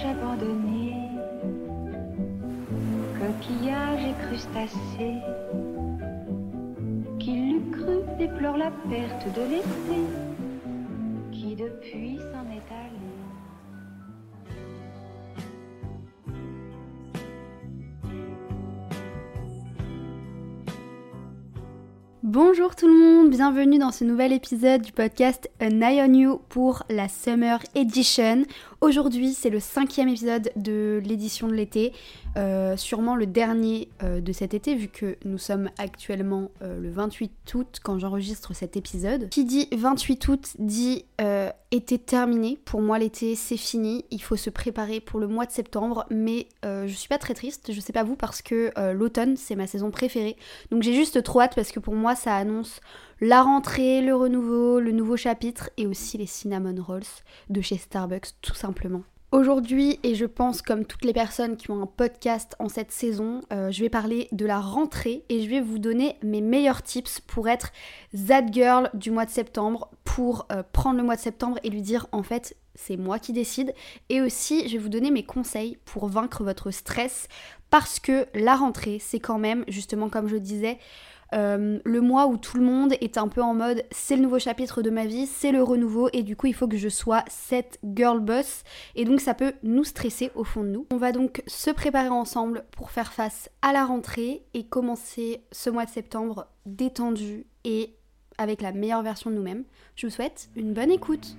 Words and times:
Plage 0.00 0.10
abandonnée, 0.10 0.94
coquillages 3.18 4.04
et 4.04 4.14
crustacés, 4.26 5.20
qui 7.18 7.32
l'eût 7.32 7.70
cru 7.70 7.98
déplore 8.18 8.56
la 8.56 8.70
perte 8.88 9.26
de 9.34 9.42
l'été, 9.42 10.00
qui 11.32 11.54
depuis 11.54 12.18
s'en 12.18 12.46
est 12.50 12.70
allé. 12.70 12.96
Bonjour 22.22 22.76
tout 22.76 22.86
le 22.86 22.94
monde, 22.94 22.99
bienvenue 23.30 23.78
dans 23.78 23.92
ce 23.92 24.02
nouvel 24.02 24.32
épisode 24.32 24.82
du 24.82 24.90
podcast 24.90 25.48
An 25.62 25.80
Eye 25.82 26.02
on 26.02 26.12
You 26.12 26.40
pour 26.48 26.82
la 26.90 27.08
Summer 27.08 27.60
Edition. 27.76 28.42
Aujourd'hui 28.80 29.34
c'est 29.34 29.50
le 29.50 29.60
cinquième 29.60 30.08
épisode 30.08 30.50
de 30.56 31.00
l'édition 31.04 31.46
de 31.46 31.52
l'été, 31.52 31.92
euh, 32.36 32.76
sûrement 32.76 33.14
le 33.14 33.26
dernier 33.26 33.88
euh, 34.02 34.20
de 34.20 34.32
cet 34.32 34.52
été 34.52 34.74
vu 34.74 34.88
que 34.88 35.16
nous 35.24 35.38
sommes 35.38 35.70
actuellement 35.78 36.50
euh, 36.62 36.80
le 36.80 36.90
28 36.90 37.54
août 37.54 37.78
quand 37.84 38.00
j'enregistre 38.00 38.52
cet 38.52 38.76
épisode. 38.76 39.28
Qui 39.28 39.44
dit 39.44 39.68
28 39.70 40.26
août 40.26 40.56
dit 40.58 41.04
été 41.72 41.98
terminé, 41.98 42.58
pour 42.64 42.82
moi 42.82 42.98
l'été 42.98 43.34
c'est 43.36 43.56
fini, 43.56 44.04
il 44.10 44.20
faut 44.22 44.36
se 44.36 44.50
préparer 44.50 45.00
pour 45.00 45.20
le 45.20 45.28
mois 45.28 45.46
de 45.46 45.52
septembre. 45.52 46.04
Mais 46.10 46.48
je 46.62 46.92
suis 46.92 47.08
pas 47.08 47.18
très 47.18 47.34
triste, 47.34 47.72
je 47.72 47.80
sais 47.80 47.92
pas 47.92 48.02
vous 48.02 48.16
parce 48.16 48.42
que 48.42 48.72
l'automne 48.92 49.36
c'est 49.36 49.56
ma 49.56 49.66
saison 49.66 49.90
préférée. 49.90 50.36
Donc 50.70 50.82
j'ai 50.82 50.94
juste 50.94 51.22
trop 51.22 51.40
hâte 51.40 51.54
parce 51.54 51.72
que 51.72 51.80
pour 51.80 51.94
moi 51.94 52.14
ça 52.16 52.34
annonce 52.34 52.80
la 53.20 53.42
rentrée, 53.42 54.00
le 54.00 54.14
renouveau, 54.14 54.80
le 54.80 54.92
nouveau 54.92 55.16
chapitre 55.16 55.70
et 55.76 55.86
aussi 55.86 56.18
les 56.18 56.26
cinnamon 56.26 56.82
rolls 56.82 57.02
de 57.50 57.60
chez 57.60 57.76
Starbucks 57.76 58.32
tout 58.42 58.54
simplement. 58.54 59.02
Aujourd'hui, 59.32 60.00
et 60.02 60.16
je 60.16 60.24
pense 60.24 60.60
comme 60.60 60.84
toutes 60.84 61.04
les 61.04 61.12
personnes 61.12 61.56
qui 61.56 61.70
ont 61.70 61.80
un 61.80 61.86
podcast 61.86 62.56
en 62.58 62.68
cette 62.68 62.90
saison, 62.90 63.42
euh, 63.52 63.70
je 63.70 63.80
vais 63.80 63.88
parler 63.88 64.26
de 64.32 64.44
la 64.44 64.58
rentrée 64.58 65.22
et 65.28 65.40
je 65.40 65.48
vais 65.48 65.60
vous 65.60 65.78
donner 65.78 66.16
mes 66.24 66.40
meilleurs 66.40 66.82
tips 66.82 67.20
pour 67.20 67.48
être 67.48 67.70
that 68.26 68.46
girl 68.50 68.90
du 68.92 69.12
mois 69.12 69.26
de 69.26 69.30
septembre, 69.30 69.88
pour 70.02 70.48
euh, 70.50 70.64
prendre 70.72 70.96
le 70.96 71.04
mois 71.04 71.14
de 71.14 71.20
septembre 71.20 71.60
et 71.62 71.70
lui 71.70 71.80
dire 71.80 72.08
en 72.10 72.24
fait 72.24 72.56
c'est 72.74 72.96
moi 72.96 73.20
qui 73.20 73.32
décide. 73.32 73.72
Et 74.08 74.20
aussi, 74.20 74.68
je 74.68 74.72
vais 74.72 74.82
vous 74.82 74.88
donner 74.88 75.12
mes 75.12 75.24
conseils 75.24 75.78
pour 75.84 76.08
vaincre 76.08 76.42
votre 76.42 76.72
stress 76.72 77.28
parce 77.70 78.00
que 78.00 78.26
la 78.34 78.56
rentrée, 78.56 78.98
c'est 79.00 79.20
quand 79.20 79.38
même, 79.38 79.64
justement 79.68 80.08
comme 80.08 80.26
je 80.26 80.38
disais, 80.38 80.78
euh, 81.34 81.78
le 81.84 82.00
mois 82.00 82.26
où 82.26 82.36
tout 82.36 82.56
le 82.56 82.62
monde 82.62 82.94
est 83.00 83.18
un 83.18 83.28
peu 83.28 83.42
en 83.42 83.54
mode 83.54 83.84
c'est 83.90 84.16
le 84.16 84.22
nouveau 84.22 84.38
chapitre 84.38 84.82
de 84.82 84.90
ma 84.90 85.06
vie, 85.06 85.26
c'est 85.26 85.52
le 85.52 85.62
renouveau 85.62 86.08
et 86.12 86.22
du 86.22 86.36
coup 86.36 86.46
il 86.46 86.54
faut 86.54 86.68
que 86.68 86.76
je 86.76 86.88
sois 86.88 87.24
cette 87.28 87.78
girl 87.84 88.20
boss 88.20 88.64
et 88.94 89.04
donc 89.04 89.20
ça 89.20 89.34
peut 89.34 89.52
nous 89.62 89.84
stresser 89.84 90.30
au 90.34 90.44
fond 90.44 90.62
de 90.62 90.68
nous. 90.68 90.86
On 90.90 90.96
va 90.96 91.12
donc 91.12 91.42
se 91.46 91.70
préparer 91.70 92.08
ensemble 92.08 92.64
pour 92.72 92.90
faire 92.90 93.12
face 93.12 93.50
à 93.62 93.72
la 93.72 93.84
rentrée 93.84 94.44
et 94.54 94.64
commencer 94.64 95.42
ce 95.52 95.70
mois 95.70 95.84
de 95.84 95.90
septembre 95.90 96.46
détendu 96.66 97.46
et 97.64 97.94
avec 98.38 98.62
la 98.62 98.72
meilleure 98.72 99.02
version 99.02 99.30
de 99.30 99.36
nous-mêmes. 99.36 99.64
Je 99.96 100.06
vous 100.06 100.12
souhaite 100.12 100.48
une 100.56 100.72
bonne 100.72 100.90
écoute. 100.90 101.36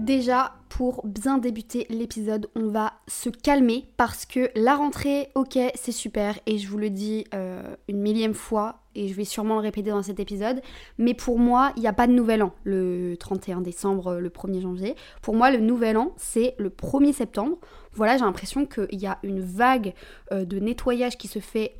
Déjà, 0.00 0.54
pour 0.70 1.06
bien 1.06 1.36
débuter 1.36 1.86
l'épisode, 1.90 2.48
on 2.56 2.68
va 2.68 2.94
se 3.06 3.28
calmer 3.28 3.84
parce 3.98 4.24
que 4.24 4.50
la 4.54 4.74
rentrée, 4.74 5.28
ok, 5.34 5.58
c'est 5.74 5.92
super 5.92 6.38
et 6.46 6.56
je 6.56 6.68
vous 6.68 6.78
le 6.78 6.88
dis 6.88 7.26
euh, 7.34 7.76
une 7.86 8.00
millième 8.00 8.32
fois 8.32 8.80
et 8.94 9.08
je 9.08 9.14
vais 9.14 9.26
sûrement 9.26 9.56
le 9.56 9.60
répéter 9.60 9.90
dans 9.90 10.02
cet 10.02 10.18
épisode, 10.18 10.62
mais 10.96 11.12
pour 11.12 11.38
moi, 11.38 11.74
il 11.76 11.80
n'y 11.80 11.86
a 11.86 11.92
pas 11.92 12.06
de 12.06 12.12
nouvel 12.12 12.42
an 12.42 12.54
le 12.64 13.14
31 13.20 13.60
décembre, 13.60 14.14
le 14.14 14.30
1er 14.30 14.62
janvier. 14.62 14.94
Pour 15.20 15.34
moi, 15.34 15.50
le 15.50 15.58
nouvel 15.58 15.98
an, 15.98 16.14
c'est 16.16 16.54
le 16.56 16.70
1er 16.70 17.12
septembre. 17.12 17.58
Voilà, 17.92 18.16
j'ai 18.16 18.24
l'impression 18.24 18.64
qu'il 18.64 18.98
y 18.98 19.06
a 19.06 19.18
une 19.22 19.40
vague 19.40 19.92
euh, 20.32 20.46
de 20.46 20.58
nettoyage 20.58 21.18
qui 21.18 21.28
se 21.28 21.40
fait 21.40 21.74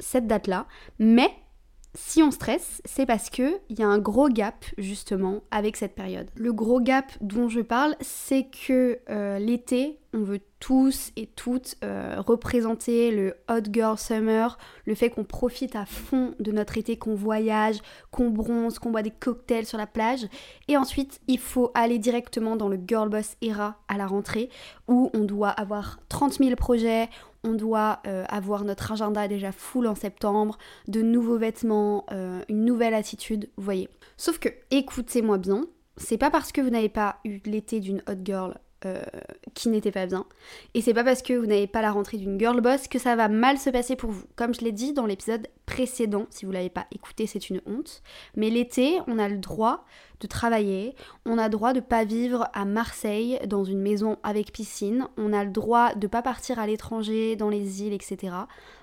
cette 0.00 0.26
date-là, 0.26 0.66
mais 0.98 1.28
si 1.96 2.22
on 2.22 2.30
stresse, 2.30 2.82
c'est 2.84 3.06
parce 3.06 3.30
que 3.30 3.58
il 3.70 3.78
y 3.78 3.82
a 3.82 3.88
un 3.88 3.98
gros 3.98 4.28
gap 4.28 4.64
justement 4.76 5.42
avec 5.50 5.76
cette 5.76 5.94
période. 5.94 6.28
Le 6.36 6.52
gros 6.52 6.80
gap 6.80 7.10
dont 7.20 7.48
je 7.48 7.60
parle, 7.60 7.96
c'est 8.00 8.44
que 8.44 8.98
euh, 9.08 9.38
l'été, 9.38 9.98
on 10.12 10.22
veut 10.22 10.40
tous 10.60 11.12
et 11.16 11.26
toutes 11.26 11.76
euh, 11.84 12.16
représenter 12.18 13.10
le 13.10 13.34
hot 13.50 13.70
girl 13.70 13.98
summer, 13.98 14.58
le 14.84 14.94
fait 14.94 15.10
qu'on 15.10 15.24
profite 15.24 15.74
à 15.76 15.86
fond 15.86 16.34
de 16.38 16.52
notre 16.52 16.78
été, 16.78 16.96
qu'on 16.96 17.14
voyage, 17.14 17.78
qu'on 18.10 18.30
bronze, 18.30 18.78
qu'on 18.78 18.90
boit 18.90 19.02
des 19.02 19.10
cocktails 19.10 19.66
sur 19.66 19.78
la 19.78 19.86
plage. 19.86 20.26
Et 20.68 20.76
ensuite, 20.76 21.20
il 21.28 21.38
faut 21.38 21.70
aller 21.74 21.98
directement 21.98 22.56
dans 22.56 22.68
le 22.68 22.78
girl 22.86 23.08
boss 23.08 23.36
era 23.42 23.78
à 23.88 23.96
la 23.96 24.06
rentrée 24.06 24.50
où 24.88 25.10
on 25.14 25.24
doit 25.24 25.50
avoir 25.50 25.98
30 26.08 26.34
000 26.34 26.56
projets, 26.56 27.08
on 27.46 27.54
doit 27.54 28.00
euh, 28.06 28.24
avoir 28.28 28.64
notre 28.64 28.92
agenda 28.92 29.28
déjà 29.28 29.52
full 29.52 29.86
en 29.86 29.94
septembre, 29.94 30.58
de 30.88 31.02
nouveaux 31.02 31.38
vêtements, 31.38 32.04
euh, 32.12 32.42
une 32.48 32.64
nouvelle 32.64 32.94
attitude, 32.94 33.48
vous 33.56 33.64
voyez. 33.64 33.88
Sauf 34.16 34.38
que, 34.38 34.48
écoutez-moi 34.70 35.38
bien, 35.38 35.66
c'est 35.96 36.18
pas 36.18 36.30
parce 36.30 36.52
que 36.52 36.60
vous 36.60 36.70
n'avez 36.70 36.88
pas 36.88 37.16
eu 37.24 37.40
l'été 37.44 37.80
d'une 37.80 38.02
hot 38.08 38.18
girl 38.24 38.58
euh, 38.84 39.02
qui 39.54 39.70
n'était 39.70 39.90
pas 39.90 40.04
bien. 40.04 40.26
Et 40.74 40.82
c'est 40.82 40.92
pas 40.92 41.02
parce 41.02 41.22
que 41.22 41.32
vous 41.32 41.46
n'avez 41.46 41.66
pas 41.66 41.80
la 41.80 41.90
rentrée 41.90 42.18
d'une 42.18 42.38
girl 42.38 42.60
boss 42.60 42.88
que 42.88 42.98
ça 42.98 43.16
va 43.16 43.28
mal 43.28 43.56
se 43.56 43.70
passer 43.70 43.96
pour 43.96 44.10
vous. 44.10 44.24
Comme 44.36 44.54
je 44.54 44.60
l'ai 44.60 44.72
dit 44.72 44.92
dans 44.92 45.06
l'épisode 45.06 45.48
précédent, 45.64 46.26
si 46.28 46.44
vous 46.44 46.52
l'avez 46.52 46.68
pas 46.68 46.86
écouté, 46.92 47.26
c'est 47.26 47.48
une 47.48 47.62
honte. 47.66 48.02
Mais 48.36 48.50
l'été, 48.50 48.98
on 49.06 49.18
a 49.18 49.28
le 49.28 49.38
droit 49.38 49.86
de 50.20 50.26
travailler, 50.26 50.94
on 51.24 51.38
a 51.38 51.44
le 51.44 51.50
droit 51.50 51.72
de 51.72 51.80
pas 51.80 52.04
vivre 52.04 52.48
à 52.52 52.66
Marseille 52.66 53.38
dans 53.46 53.64
une 53.64 53.80
maison 53.80 54.18
avec 54.22 54.52
piscine, 54.52 55.08
on 55.16 55.32
a 55.32 55.42
le 55.44 55.50
droit 55.50 55.94
de 55.94 56.06
pas 56.06 56.22
partir 56.22 56.58
à 56.58 56.66
l'étranger, 56.66 57.34
dans 57.34 57.48
les 57.48 57.82
îles, 57.82 57.94
etc. 57.94 58.34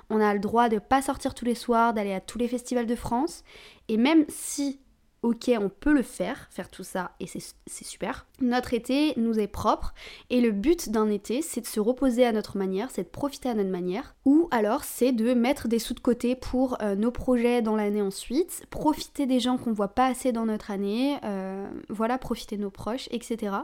On 0.10 0.20
a 0.22 0.34
le 0.34 0.40
droit 0.40 0.70
de 0.70 0.80
pas 0.80 1.02
sortir 1.02 1.36
tous 1.36 1.46
les 1.46 1.56
soirs, 1.56 1.94
d'aller 1.94 2.14
à 2.14 2.22
tous 2.22 2.38
les 2.38 2.48
festivals 2.48 2.88
de 2.88 2.96
France. 2.96 3.44
Et 3.90 3.98
même 3.98 4.26
si 4.28 4.80
ok, 5.24 5.52
on 5.60 5.70
peut 5.70 5.94
le 5.94 6.04
faire, 6.04 6.48
faire 6.52 6.70
tout 6.70 6.84
ça, 6.84 7.12
et 7.20 7.28
c'est 7.28 7.84
super. 7.84 8.28
Notre 8.42 8.74
été 8.74 9.14
nous 9.18 9.40
est 9.40 9.48
propre, 9.48 9.94
et 10.30 10.42
le 10.42 10.52
but 10.52 10.90
d'un 10.90 11.10
été, 11.10 11.42
c'est 11.42 11.62
de 11.62 11.66
se 11.66 11.80
reposer 11.80 12.26
à 12.26 12.34
notre 12.34 12.58
manière, 12.58 12.92
c'est 12.92 13.04
de 13.04 13.08
profiter 13.08 13.50
à 13.50 13.54
notre 13.54 13.72
manière, 13.72 14.16
ou 14.26 14.50
alors 14.52 14.84
c'est 14.84 15.14
de 15.14 15.34
mettre 15.34 15.68
des 15.68 15.80
sous 15.80 15.94
de 15.94 16.02
côté 16.02 16.36
pour 16.36 16.78
euh, 16.82 16.96
nos 16.96 17.12
projets 17.12 17.62
dans 17.62 17.76
l'année 17.76 18.02
ensuite, 18.02 18.66
profiter 18.70 19.26
des 19.26 19.40
gens 19.40 19.58
qu'on 19.58 19.74
voit 19.74 19.96
pas 19.96 20.08
assez 20.08 20.34
dans 20.34 20.46
notre 20.46 20.72
année, 20.72 21.18
euh, 21.24 21.68
voilà, 21.90 22.18
profiter 22.18 22.58
de 22.58 22.62
nos 22.62 22.70
proches, 22.70 23.08
etc. 23.12 23.56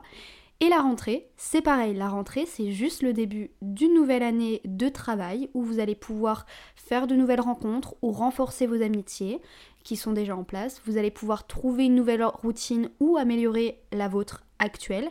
Et 0.62 0.68
la 0.68 0.82
rentrée, 0.82 1.30
c'est 1.38 1.62
pareil, 1.62 1.94
la 1.94 2.10
rentrée 2.10 2.46
c'est 2.46 2.74
juste 2.74 3.02
le 3.02 3.14
début 3.14 3.52
d'une 3.62 3.94
nouvelle 3.94 4.24
année 4.24 4.60
de 4.66 4.90
travail 4.90 5.50
où 5.54 5.64
vous 5.64 5.80
allez 5.80 5.96
pouvoir 5.96 6.46
faire 6.76 7.08
de 7.08 7.16
nouvelles 7.16 7.40
rencontres 7.40 7.96
ou 8.02 8.12
renforcer 8.12 8.68
vos 8.68 8.82
amitiés 8.82 9.40
qui 9.84 9.96
sont 9.96 10.12
déjà 10.12 10.36
en 10.36 10.44
place. 10.44 10.81
Vous 10.86 10.98
allez 10.98 11.12
pouvoir 11.12 11.48
trouver 11.48 11.86
une 11.86 11.96
nouvelle 11.96 12.24
routine 12.24 12.90
ou 13.00 13.18
améliorer 13.18 13.81
la 13.92 14.08
vôtre 14.08 14.44
actuelle. 14.60 15.10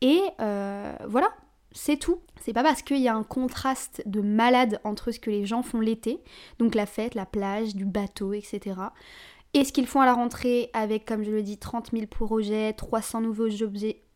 Et 0.00 0.20
euh, 0.40 0.94
voilà, 1.08 1.28
c'est 1.72 1.96
tout. 1.96 2.20
C'est 2.40 2.52
pas 2.52 2.62
parce 2.62 2.82
qu'il 2.82 3.00
y 3.00 3.08
a 3.08 3.14
un 3.14 3.24
contraste 3.24 4.02
de 4.06 4.20
malade 4.20 4.80
entre 4.84 5.10
ce 5.10 5.18
que 5.18 5.30
les 5.30 5.46
gens 5.46 5.62
font 5.62 5.80
l'été, 5.80 6.22
donc 6.58 6.74
la 6.74 6.86
fête, 6.86 7.14
la 7.14 7.26
plage, 7.26 7.74
du 7.74 7.84
bateau, 7.84 8.32
etc 8.32 8.74
et 9.56 9.64
ce 9.64 9.72
qu'ils 9.72 9.86
font 9.86 10.02
à 10.02 10.06
la 10.06 10.12
rentrée 10.12 10.68
avec, 10.74 11.06
comme 11.06 11.22
je 11.22 11.30
le 11.30 11.42
dis, 11.42 11.56
30 11.56 11.92
000 11.92 12.06
projets, 12.06 12.74
300 12.74 13.22
nouveaux 13.22 13.48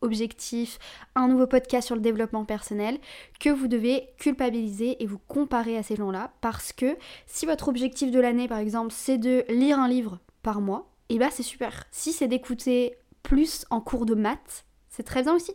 objectifs, 0.01 0.79
un 1.15 1.29
nouveau 1.29 1.47
podcast 1.47 1.87
sur 1.87 1.95
le 1.95 2.01
développement 2.01 2.45
personnel, 2.45 2.99
que 3.39 3.51
vous 3.51 3.69
devez 3.69 4.09
culpabiliser 4.19 5.03
et 5.03 5.07
vous 5.07 5.19
comparer 5.19 5.77
à 5.77 5.83
ces 5.83 5.97
gens-là. 5.97 6.33
Parce 6.41 6.73
que 6.73 6.97
si 7.27 7.47
votre 7.47 7.69
objectif 7.69 8.11
de 8.11 8.21
l'année, 8.21 8.49
par 8.49 8.59
exemple, 8.59 8.93
c'est 8.93 9.19
de 9.19 9.45
lire 9.49 9.79
un 9.79 9.89
livre 9.89 10.19
par 10.43 10.61
mois, 10.61 10.91
et 11.09 11.15
eh 11.15 11.19
bah 11.19 11.27
ben, 11.27 11.33
c'est 11.33 11.43
super. 11.43 11.87
Si 11.91 12.13
c'est 12.13 12.29
d'écouter 12.29 12.97
plus 13.25 13.67
en 13.71 13.81
cours 13.81 14.07
de 14.07 14.15
maths, 14.15 14.65
c'est 14.89 15.03
très 15.03 15.23
bien 15.23 15.35
aussi. 15.35 15.55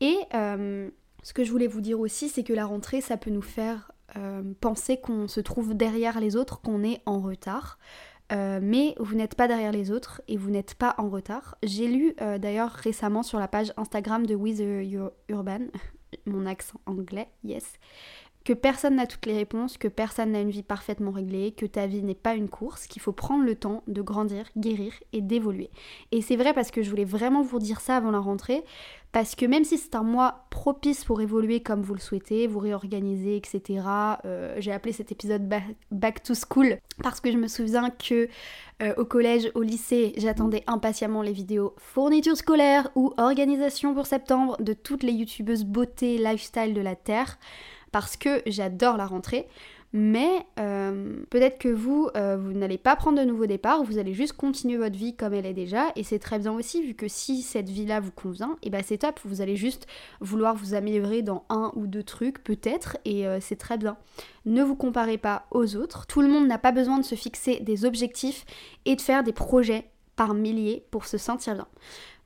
Et 0.00 0.16
euh, 0.34 0.88
ce 1.22 1.32
que 1.32 1.44
je 1.44 1.50
voulais 1.50 1.66
vous 1.66 1.80
dire 1.80 1.98
aussi, 1.98 2.28
c'est 2.28 2.44
que 2.44 2.52
la 2.52 2.66
rentrée, 2.66 3.00
ça 3.00 3.16
peut 3.16 3.30
nous 3.30 3.42
faire 3.42 3.92
euh, 4.16 4.42
penser 4.60 4.98
qu'on 4.98 5.26
se 5.26 5.40
trouve 5.40 5.74
derrière 5.74 6.20
les 6.20 6.36
autres, 6.36 6.60
qu'on 6.60 6.82
est 6.84 7.00
en 7.06 7.20
retard. 7.20 7.78
Euh, 8.32 8.60
mais 8.62 8.94
vous 8.98 9.14
n'êtes 9.14 9.34
pas 9.34 9.46
derrière 9.46 9.72
les 9.72 9.90
autres 9.90 10.22
et 10.26 10.36
vous 10.36 10.50
n'êtes 10.50 10.74
pas 10.74 10.94
en 10.98 11.08
retard. 11.08 11.56
J'ai 11.62 11.86
lu 11.86 12.14
euh, 12.20 12.38
d'ailleurs 12.38 12.70
récemment 12.70 13.22
sur 13.22 13.38
la 13.38 13.48
page 13.48 13.72
Instagram 13.76 14.26
de 14.26 14.34
With 14.34 14.62
Urban, 15.28 15.66
mon 16.26 16.46
accent 16.46 16.80
anglais, 16.86 17.28
yes, 17.44 17.74
que 18.44 18.52
personne 18.52 18.96
n'a 18.96 19.06
toutes 19.06 19.26
les 19.26 19.36
réponses, 19.36 19.78
que 19.78 19.88
personne 19.88 20.32
n'a 20.32 20.40
une 20.40 20.50
vie 20.50 20.62
parfaitement 20.62 21.10
réglée, 21.10 21.52
que 21.52 21.66
ta 21.66 21.86
vie 21.86 22.02
n'est 22.02 22.14
pas 22.14 22.34
une 22.34 22.48
course, 22.48 22.86
qu'il 22.86 23.02
faut 23.02 23.12
prendre 23.12 23.44
le 23.44 23.54
temps 23.54 23.82
de 23.86 24.02
grandir, 24.02 24.46
guérir 24.56 24.92
et 25.12 25.20
d'évoluer. 25.20 25.70
Et 26.10 26.22
c'est 26.22 26.36
vrai 26.36 26.52
parce 26.52 26.70
que 26.70 26.82
je 26.82 26.90
voulais 26.90 27.04
vraiment 27.04 27.42
vous 27.42 27.58
dire 27.58 27.80
ça 27.80 27.96
avant 27.96 28.10
la 28.10 28.18
rentrée, 28.18 28.64
parce 29.12 29.34
que 29.34 29.44
même 29.44 29.62
si 29.62 29.76
c'est 29.76 29.94
un 29.94 30.02
mois 30.02 30.46
propice 30.48 31.04
pour 31.04 31.20
évoluer 31.20 31.60
comme 31.60 31.82
vous 31.82 31.92
le 31.92 32.00
souhaitez, 32.00 32.46
vous 32.46 32.58
réorganiser, 32.58 33.36
etc., 33.36 33.84
euh, 34.24 34.56
j'ai 34.58 34.72
appelé 34.72 34.92
cet 34.92 35.12
épisode 35.12 35.48
Back 35.90 36.22
to 36.22 36.32
School 36.34 36.78
parce 37.02 37.20
que 37.20 37.30
je 37.30 37.36
me 37.36 37.46
souviens 37.46 37.90
que 37.90 38.28
euh, 38.82 38.94
au 38.96 39.04
collège, 39.04 39.50
au 39.54 39.60
lycée, 39.60 40.14
j'attendais 40.16 40.64
impatiemment 40.66 41.20
les 41.20 41.32
vidéos 41.32 41.74
fourniture 41.76 42.36
scolaire 42.36 42.90
ou 42.94 43.12
organisation 43.18 43.94
pour 43.94 44.06
septembre 44.06 44.56
de 44.62 44.72
toutes 44.72 45.02
les 45.02 45.12
youtubeuses 45.12 45.64
beauté, 45.64 46.16
lifestyle 46.16 46.72
de 46.72 46.80
la 46.80 46.96
Terre 46.96 47.38
parce 47.92 48.16
que 48.16 48.42
j'adore 48.46 48.96
la 48.96 49.06
rentrée. 49.06 49.46
Mais 49.94 50.46
euh, 50.58 51.22
peut-être 51.28 51.58
que 51.58 51.68
vous, 51.68 52.08
euh, 52.16 52.38
vous 52.38 52.52
n'allez 52.52 52.78
pas 52.78 52.96
prendre 52.96 53.18
de 53.18 53.24
nouveau 53.24 53.44
départ, 53.44 53.84
vous 53.84 53.98
allez 53.98 54.14
juste 54.14 54.32
continuer 54.32 54.78
votre 54.78 54.96
vie 54.96 55.14
comme 55.14 55.34
elle 55.34 55.44
est 55.44 55.52
déjà, 55.52 55.92
et 55.96 56.02
c'est 56.02 56.18
très 56.18 56.38
bien 56.38 56.52
aussi, 56.52 56.82
vu 56.82 56.94
que 56.94 57.08
si 57.08 57.42
cette 57.42 57.68
vie-là 57.68 58.00
vous 58.00 58.10
convient, 58.10 58.52
et 58.62 58.68
eh 58.68 58.70
ben 58.70 58.82
c'est 58.82 58.98
top, 58.98 59.20
vous 59.24 59.42
allez 59.42 59.56
juste 59.56 59.86
vouloir 60.20 60.56
vous 60.56 60.72
améliorer 60.72 61.20
dans 61.20 61.44
un 61.50 61.72
ou 61.76 61.86
deux 61.86 62.02
trucs, 62.02 62.42
peut-être, 62.42 62.96
et 63.04 63.26
euh, 63.26 63.38
c'est 63.38 63.56
très 63.56 63.76
bien. 63.76 63.98
Ne 64.46 64.62
vous 64.62 64.76
comparez 64.76 65.18
pas 65.18 65.44
aux 65.50 65.76
autres, 65.76 66.06
tout 66.06 66.22
le 66.22 66.28
monde 66.28 66.46
n'a 66.46 66.58
pas 66.58 66.72
besoin 66.72 66.96
de 66.96 67.04
se 67.04 67.14
fixer 67.14 67.60
des 67.60 67.84
objectifs 67.84 68.46
et 68.86 68.96
de 68.96 69.00
faire 69.02 69.22
des 69.22 69.34
projets 69.34 69.90
par 70.16 70.32
milliers 70.32 70.86
pour 70.90 71.04
se 71.04 71.18
sentir 71.18 71.54
bien. 71.54 71.68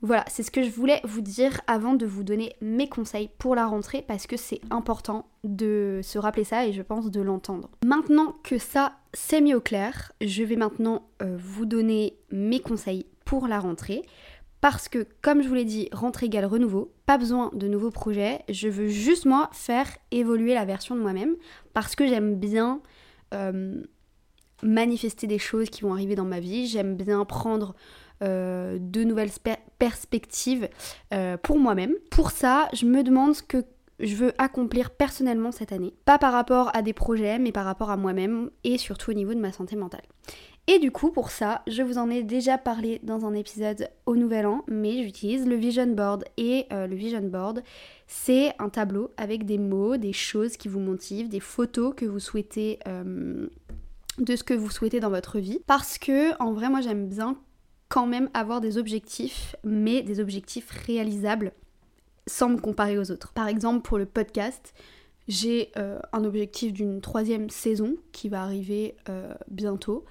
Voilà, 0.03 0.25
c'est 0.29 0.43
ce 0.43 0.51
que 0.51 0.63
je 0.63 0.71
voulais 0.71 1.01
vous 1.05 1.23
dire 1.23 1.61
avant 1.67 1.95
de 1.95 2.05
vous 2.05 2.23
donner 2.23 2.55
mes 2.61 2.89
conseils 2.89 3.31
pour 3.39 3.55
la 3.55 3.67
rentrée 3.67 4.05
parce 4.07 4.27
que 4.27 4.37
c'est 4.37 4.61
important 4.71 5.27
de 5.43 6.01
se 6.03 6.19
rappeler 6.19 6.45
ça 6.45 6.67
et 6.67 6.73
je 6.73 6.83
pense 6.83 7.11
de 7.11 7.21
l'entendre. 7.21 7.71
Maintenant 7.85 8.37
que 8.43 8.59
ça 8.59 8.93
c'est 9.15 9.41
mis 9.41 9.55
au 9.55 9.61
clair, 9.61 10.13
je 10.21 10.43
vais 10.43 10.57
maintenant 10.57 11.09
euh, 11.23 11.37
vous 11.41 11.65
donner 11.65 12.19
mes 12.31 12.61
conseils 12.61 13.07
pour 13.25 13.49
la 13.49 13.59
rentrée. 13.59 14.03
Parce 14.61 14.89
que, 14.89 15.07
comme 15.23 15.43
je 15.43 15.49
vous 15.49 15.55
l'ai 15.55 15.65
dit, 15.65 15.89
rentrée 15.93 16.27
égale 16.27 16.47
renouveau, 16.47 16.93
pas 17.05 17.19
besoin 17.19 17.51
de 17.55 17.69
nouveaux 17.69 17.91
projets, 17.91 18.41
je 18.49 18.69
veux 18.69 18.89
juste 18.89 19.25
moi 19.25 19.49
faire 19.53 19.89
évoluer 20.11 20.55
la 20.55 20.65
version 20.65 20.97
de 20.97 21.01
moi-même 21.01 21.37
parce 21.73 21.95
que 21.95 22.07
j'aime 22.07 22.37
bien 22.37 22.81
euh, 23.33 23.83
manifester 24.63 25.27
des 25.27 25.39
choses 25.39 25.71
qui 25.71 25.83
vont 25.83 25.93
arriver 25.93 26.15
dans 26.15 26.25
ma 26.25 26.41
vie, 26.41 26.67
j'aime 26.67 26.97
bien 26.97 27.25
prendre 27.25 27.75
de 28.23 29.05
nouvelles 29.05 29.31
perspectives 29.79 30.69
euh, 31.13 31.37
pour 31.37 31.59
moi-même. 31.59 31.95
Pour 32.11 32.31
ça, 32.31 32.69
je 32.73 32.87
me 32.87 33.03
demande 33.03 33.35
ce 33.35 33.43
que 33.43 33.65
je 33.99 34.15
veux 34.15 34.33
accomplir 34.39 34.91
personnellement 34.91 35.53
cette 35.53 35.73
année. 35.73 35.95
Pas 36.05 36.19
par 36.19 36.33
rapport 36.33 36.71
à 36.75 36.83
des 36.83 36.93
projets, 36.93 37.39
mais 37.39 37.53
par 37.53 37.65
rapport 37.65 37.91
à 37.91 37.97
moi-même 37.97 38.51
et 38.65 38.79
surtout 38.79 39.11
au 39.11 39.15
niveau 39.15 39.35
de 39.35 39.41
ma 39.41 39.53
santé 39.53 39.77
mentale. 39.77 40.03
Et 40.69 40.79
du 40.81 40.91
coup, 40.91 41.13
pour 41.13 41.31
ça, 41.31 41.63
je 41.69 41.83
vous 41.83 41.97
en 41.97 42.11
ai 42.11 42.25
déjà 42.25 42.59
parlé 42.59 43.01
dans 43.05 43.25
un 43.25 43.35
épisode 43.35 43.89
au 44.05 44.17
Nouvel 44.17 44.47
An, 44.47 44.65
mais 44.67 45.05
j'utilise 45.05 45.47
le 45.47 45.55
Vision 45.55 45.87
Board. 45.87 46.25
Et 46.37 46.67
euh, 46.73 46.89
le 46.89 46.97
Vision 46.97 47.23
Board, 47.23 47.63
c'est 48.09 48.53
un 48.59 48.69
tableau 48.69 49.13
avec 49.17 49.47
des 49.47 49.59
mots, 49.59 49.97
des 49.97 50.13
choses 50.13 50.57
qui 50.57 50.69
vous 50.69 50.81
motivent, 50.81 51.29
des 51.29 51.41
photos 51.41 51.95
que 51.95 52.05
vous 52.05 52.21
souhaitez... 52.21 52.81
de 54.19 54.35
ce 54.35 54.43
que 54.43 54.55
vous 54.55 54.71
souhaitez 54.71 54.99
dans 54.99 55.11
votre 55.11 55.39
vie. 55.39 55.61
Parce 55.67 55.99
que, 55.99 56.37
en 56.43 56.53
vrai, 56.53 56.69
moi 56.69 56.81
j'aime 56.81 57.07
bien 57.09 57.39
quand 57.89 58.07
même 58.07 58.31
avoir 58.35 58.61
des 58.61 58.79
objectifs, 58.79 59.57
mais 59.65 60.03
des 60.03 60.21
objectifs 60.21 60.71
réalisables 60.71 61.53
sans 62.27 62.49
me 62.49 62.59
comparer 62.59 62.99
aux 62.99 63.11
autres. 63.11 63.33
Par 63.33 63.49
exemple, 63.49 63.83
pour 63.83 63.99
le 63.99 64.07
podcast, 64.07 64.75
j'ai 65.29 65.71
euh, 65.77 65.99
un 66.13 66.25
objectif 66.25 66.73
d'une 66.73 67.01
troisième 67.01 67.51
saison 67.51 67.97
qui 68.13 68.29
va 68.29 68.43
arriver 68.43 68.97
euh, 69.09 69.35
bientôt, 69.49 70.05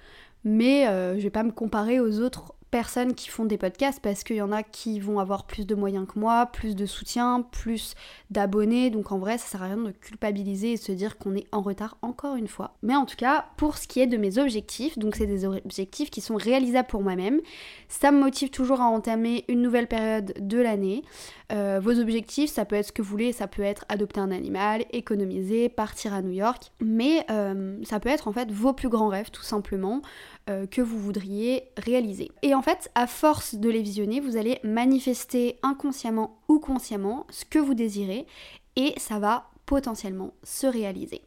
mais 0.44 0.86
euh, 0.88 1.16
je 1.16 1.22
vais 1.22 1.30
pas 1.30 1.42
me 1.42 1.52
comparer 1.52 2.00
aux 2.00 2.20
autres 2.20 2.54
personnes 2.76 3.14
qui 3.14 3.30
font 3.30 3.46
des 3.46 3.56
podcasts 3.56 4.00
parce 4.02 4.22
qu'il 4.22 4.36
y 4.36 4.42
en 4.42 4.52
a 4.52 4.62
qui 4.62 5.00
vont 5.00 5.18
avoir 5.18 5.46
plus 5.46 5.66
de 5.66 5.74
moyens 5.74 6.06
que 6.06 6.18
moi, 6.18 6.44
plus 6.44 6.76
de 6.76 6.84
soutien, 6.84 7.40
plus 7.40 7.94
d'abonnés. 8.30 8.90
Donc 8.90 9.12
en 9.12 9.18
vrai, 9.18 9.38
ça 9.38 9.46
sert 9.46 9.62
à 9.62 9.68
rien 9.68 9.78
de 9.78 9.92
culpabiliser 9.92 10.72
et 10.72 10.76
se 10.76 10.92
dire 10.92 11.16
qu'on 11.16 11.34
est 11.34 11.46
en 11.52 11.62
retard 11.62 11.96
encore 12.02 12.36
une 12.36 12.48
fois. 12.48 12.76
Mais 12.82 12.94
en 12.94 13.06
tout 13.06 13.16
cas, 13.16 13.46
pour 13.56 13.78
ce 13.78 13.88
qui 13.88 14.00
est 14.00 14.06
de 14.06 14.18
mes 14.18 14.36
objectifs, 14.36 14.98
donc 14.98 15.16
c'est 15.16 15.24
des 15.24 15.46
objectifs 15.46 16.10
qui 16.10 16.20
sont 16.20 16.36
réalisables 16.36 16.88
pour 16.88 17.02
moi-même, 17.02 17.40
ça 17.88 18.12
me 18.12 18.20
motive 18.20 18.50
toujours 18.50 18.82
à 18.82 18.84
entamer 18.84 19.46
une 19.48 19.62
nouvelle 19.62 19.86
période 19.86 20.34
de 20.38 20.58
l'année. 20.58 21.02
Euh, 21.52 21.80
vos 21.82 21.98
objectifs, 21.98 22.50
ça 22.50 22.66
peut 22.66 22.76
être 22.76 22.88
ce 22.88 22.92
que 22.92 23.00
vous 23.00 23.08
voulez, 23.08 23.32
ça 23.32 23.46
peut 23.46 23.62
être 23.62 23.86
adopter 23.88 24.20
un 24.20 24.32
animal, 24.32 24.84
économiser, 24.90 25.70
partir 25.70 26.12
à 26.12 26.20
New 26.20 26.32
York, 26.32 26.72
mais 26.82 27.24
euh, 27.30 27.78
ça 27.84 28.00
peut 28.00 28.10
être 28.10 28.28
en 28.28 28.32
fait 28.32 28.50
vos 28.50 28.74
plus 28.74 28.90
grands 28.90 29.08
rêves 29.08 29.30
tout 29.30 29.44
simplement. 29.44 30.02
Euh, 30.48 30.64
que 30.64 30.80
vous 30.80 31.00
voudriez 31.00 31.64
réaliser. 31.76 32.30
Et 32.42 32.54
en 32.54 32.62
fait, 32.62 32.88
à 32.94 33.08
force 33.08 33.56
de 33.56 33.68
les 33.68 33.82
visionner, 33.82 34.20
vous 34.20 34.36
allez 34.36 34.60
manifester 34.62 35.58
inconsciemment 35.64 36.38
ou 36.46 36.60
consciemment 36.60 37.26
ce 37.30 37.44
que 37.44 37.58
vous 37.58 37.74
désirez 37.74 38.26
et 38.76 38.94
ça 38.96 39.18
va 39.18 39.50
potentiellement 39.66 40.34
se 40.44 40.68
réaliser. 40.68 41.22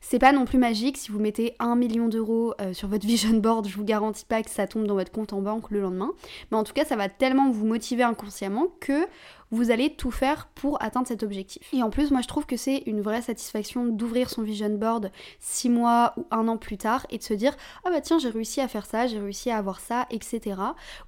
C'est 0.00 0.18
pas 0.18 0.32
non 0.32 0.46
plus 0.46 0.56
magique 0.56 0.96
si 0.96 1.10
vous 1.10 1.18
mettez 1.18 1.54
un 1.58 1.76
million 1.76 2.08
d'euros 2.08 2.54
euh, 2.62 2.72
sur 2.72 2.88
votre 2.88 3.06
vision 3.06 3.36
board, 3.36 3.68
je 3.68 3.76
vous 3.76 3.84
garantis 3.84 4.24
pas 4.24 4.42
que 4.42 4.48
ça 4.48 4.66
tombe 4.66 4.86
dans 4.86 4.94
votre 4.94 5.12
compte 5.12 5.34
en 5.34 5.42
banque 5.42 5.70
le 5.70 5.82
lendemain, 5.82 6.12
mais 6.50 6.56
en 6.56 6.64
tout 6.64 6.72
cas 6.72 6.86
ça 6.86 6.96
va 6.96 7.10
tellement 7.10 7.50
vous 7.50 7.66
motiver 7.66 8.04
inconsciemment 8.04 8.68
que 8.80 9.06
vous 9.52 9.70
allez 9.70 9.94
tout 9.94 10.10
faire 10.10 10.48
pour 10.54 10.82
atteindre 10.82 11.06
cet 11.06 11.22
objectif. 11.22 11.72
Et 11.72 11.82
en 11.82 11.90
plus, 11.90 12.10
moi 12.10 12.22
je 12.22 12.26
trouve 12.26 12.46
que 12.46 12.56
c'est 12.56 12.82
une 12.86 13.02
vraie 13.02 13.22
satisfaction 13.22 13.86
d'ouvrir 13.86 14.30
son 14.30 14.42
vision 14.42 14.70
board 14.70 15.12
six 15.38 15.68
mois 15.68 16.14
ou 16.16 16.26
un 16.30 16.48
an 16.48 16.56
plus 16.56 16.78
tard 16.78 17.06
et 17.10 17.18
de 17.18 17.22
se 17.22 17.34
dire 17.34 17.54
ah 17.84 17.90
bah 17.90 18.00
tiens 18.00 18.18
j'ai 18.18 18.30
réussi 18.30 18.60
à 18.60 18.66
faire 18.66 18.86
ça, 18.86 19.06
j'ai 19.06 19.20
réussi 19.20 19.50
à 19.50 19.58
avoir 19.58 19.78
ça, 19.78 20.06
etc. 20.10 20.56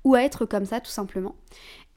Ou 0.05 0.15
à 0.15 0.23
être 0.23 0.45
comme 0.45 0.67
ça 0.67 0.81
tout 0.81 0.91
simplement. 0.91 1.35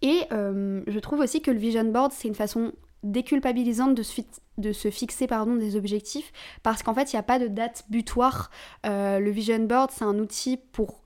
Et 0.02 0.22
euh, 0.32 0.82
je 0.88 1.00
trouve 1.00 1.20
aussi 1.20 1.42
que 1.42 1.52
le 1.52 1.60
vision 1.60 1.84
board 1.84 2.12
c'est 2.14 2.28
une 2.28 2.36
façon 2.36 2.72
déculpabilisante 3.04 3.94
de, 3.94 4.72
se 4.74 4.90
fixer 4.90 5.28
pardon, 5.28 5.56
des 5.56 5.76
objectifs 5.76 6.32
parce 6.64 6.82
qu'en 6.82 6.94
fait 6.94 7.12
il 7.12 7.16
n'y 7.16 7.20
a 7.20 7.24
pas 7.24 7.40
de 7.40 7.48
date 7.48 7.84
butoir. 7.90 8.50
Euh, 8.86 9.20
le 9.20 9.30
vision 9.32 9.60
board 9.60 9.92
c'est 9.92 10.06
un 10.06 10.18
outil 10.18 10.58
pour 10.58 11.02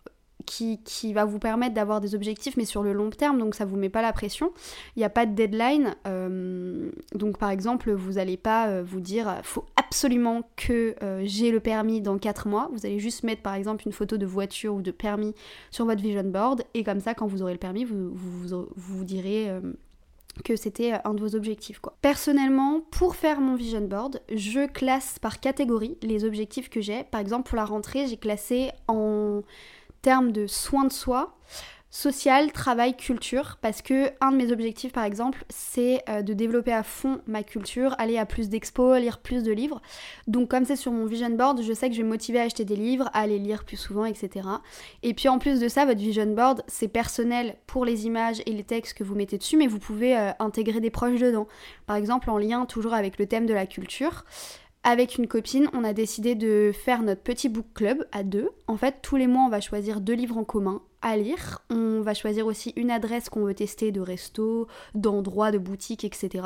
qui, 0.46 0.80
qui, 0.84 1.14
va 1.14 1.26
vous 1.26 1.40
permettre 1.40 1.74
d'avoir 1.74 2.02
des 2.02 2.16
objectifs, 2.16 2.58
mais 2.58 2.66
sur 2.66 2.84
le 2.84 2.94
long 2.94 3.10
terme, 3.10 3.38
donc 3.38 3.56
ça 3.56 3.66
vous 3.66 3.78
met 3.78 3.90
pas 3.90 4.02
la 4.02 4.14
pression. 4.14 4.52
Il 4.96 5.00
n'y 5.00 5.06
a 5.06 5.10
pas 5.10 5.26
de 5.26 5.34
deadline. 5.34 5.96
Euh, 6.08 6.92
donc 7.16 7.38
par 7.38 7.50
exemple, 7.50 7.92
vous 7.92 8.14
n'allez 8.14 8.38
pas 8.38 8.68
euh, 8.68 8.84
vous 8.84 9.02
dire 9.02 9.40
faut 9.44 9.66
absolument 9.76 10.44
que 10.56 10.96
euh, 11.04 11.22
j'ai 11.26 11.52
le 11.52 11.60
permis 11.60 12.02
dans 12.02 12.18
4 12.18 12.48
mois. 12.48 12.70
Vous 12.74 12.86
allez 12.86 13.00
juste 13.00 13.24
mettre 13.24 13.42
par 13.42 13.56
exemple 13.56 13.84
une 13.86 13.94
photo 13.94 14.18
de 14.18 14.26
voiture 14.26 14.74
ou 14.74 14.82
de 14.82 14.92
permis 14.92 15.34
sur 15.70 15.86
votre 15.86 16.02
vision 16.02 16.24
board, 16.24 16.64
et 16.74 16.84
comme 16.84 17.00
ça, 17.00 17.14
quand 17.14 17.28
vous 17.28 17.42
aurez 17.42 17.54
le 17.54 17.60
permis, 17.60 17.86
vous 17.86 18.12
vous, 18.14 18.68
vous, 18.76 19.04
direz 19.04 19.50
que 20.44 20.56
c'était 20.56 20.94
un 21.04 21.14
de 21.14 21.22
vos 21.22 21.36
objectifs 21.36 21.80
quoi. 21.80 21.98
Personnellement, 22.02 22.82
pour 22.92 23.16
faire 23.16 23.42
mon 23.42 23.56
vision 23.56 23.82
board, 23.82 24.22
je 24.34 24.68
classe 24.68 25.20
par 25.20 25.40
catégorie 25.40 25.98
les 26.02 26.24
objectifs 26.24 26.70
que 26.70 26.82
j'ai. 26.82 27.04
Par 27.04 27.22
exemple, 27.22 27.50
pour 27.50 27.58
la 27.58 27.66
rentrée, 27.66 28.08
j'ai 28.08 28.18
classé 28.18 28.72
en 28.88 29.42
termes 30.02 30.32
de 30.32 30.48
soins 30.48 30.86
de 30.86 30.92
soi, 30.92 31.38
social, 31.92 32.54
travail, 32.54 32.96
culture, 32.96 33.58
parce 33.62 33.82
que 33.82 34.12
un 34.22 34.32
de 34.32 34.38
mes 34.38 34.54
objectifs 34.54 34.94
par 34.94 35.04
exemple, 35.04 35.44
c'est 35.50 36.02
euh, 36.08 36.22
de 36.22 36.34
développer 36.34 36.72
à 36.72 36.84
fond 36.84 37.20
ma 37.28 37.44
culture, 37.44 37.96
aller 37.98 38.18
à 38.18 38.26
plus 38.26 38.48
d'expos, 38.48 38.98
lire 38.98 39.20
plus 39.20 39.44
de 39.44 39.52
livres. 39.52 39.82
Donc 40.26 40.50
comme 40.50 40.64
c'est 40.64 40.78
sur 40.78 40.94
mon 40.94 41.06
vision 41.06 41.30
board, 41.30 41.62
je 41.62 41.74
sais 41.74 41.90
que 41.90 41.96
je 41.96 42.00
vais 42.00 42.06
me 42.06 42.10
motiver 42.10 42.40
à 42.40 42.44
acheter 42.44 42.64
des 42.64 42.78
livres, 42.78 43.10
à 43.14 43.28
les 43.28 43.40
lire 43.40 43.66
plus 43.66 43.76
souvent, 43.76 44.06
etc. 44.06 44.48
Et 45.04 45.14
puis 45.14 45.28
en 45.28 45.38
plus 45.38 45.60
de 45.60 45.68
ça, 45.68 45.86
votre 45.86 46.00
vision 46.00 46.28
board, 46.28 46.64
c'est 46.68 46.88
personnel 46.88 47.58
pour 47.68 47.84
les 47.84 48.06
images 48.06 48.42
et 48.46 48.54
les 48.54 48.64
textes 48.64 48.98
que 48.98 49.04
vous 49.04 49.16
mettez 49.16 49.38
dessus, 49.38 49.58
mais 49.58 49.68
vous 49.68 49.80
pouvez 49.80 50.18
euh, 50.18 50.32
intégrer 50.40 50.80
des 50.80 50.92
proches 50.92 51.20
dedans. 51.20 51.48
Par 51.88 51.98
exemple 51.98 52.30
en 52.30 52.38
lien 52.38 52.66
toujours 52.66 52.94
avec 52.94 53.20
le 53.20 53.28
thème 53.28 53.46
de 53.46 53.54
la 53.54 53.66
culture. 53.66 54.24
Avec 54.84 55.20
une 55.20 55.28
copine, 55.28 55.70
on 55.74 55.84
a 55.84 55.94
décidé 55.94 56.34
de 56.34 56.72
faire 56.74 57.04
notre 57.04 57.22
petit 57.22 57.50
book 57.50 57.68
club 57.76 58.08
à 58.12 58.24
deux. 58.24 58.50
En 58.68 58.78
fait, 58.78 58.96
tous 59.04 59.16
les 59.16 59.28
mois, 59.28 59.44
on 59.44 59.50
va 59.50 59.62
choisir 59.62 60.02
deux 60.02 60.16
livres 60.16 60.38
en 60.38 60.44
commun 60.44 60.82
à 61.04 61.18
lire. 61.18 61.64
On 61.70 62.02
va 62.02 62.16
choisir 62.16 62.48
aussi 62.48 62.74
une 62.76 62.90
adresse 62.90 63.30
qu'on 63.30 63.44
veut 63.44 63.54
tester 63.54 63.92
de 63.92 64.02
resto, 64.02 64.68
d'endroit, 64.96 65.52
de 65.52 65.60
boutique, 65.60 66.04
etc. 66.04 66.46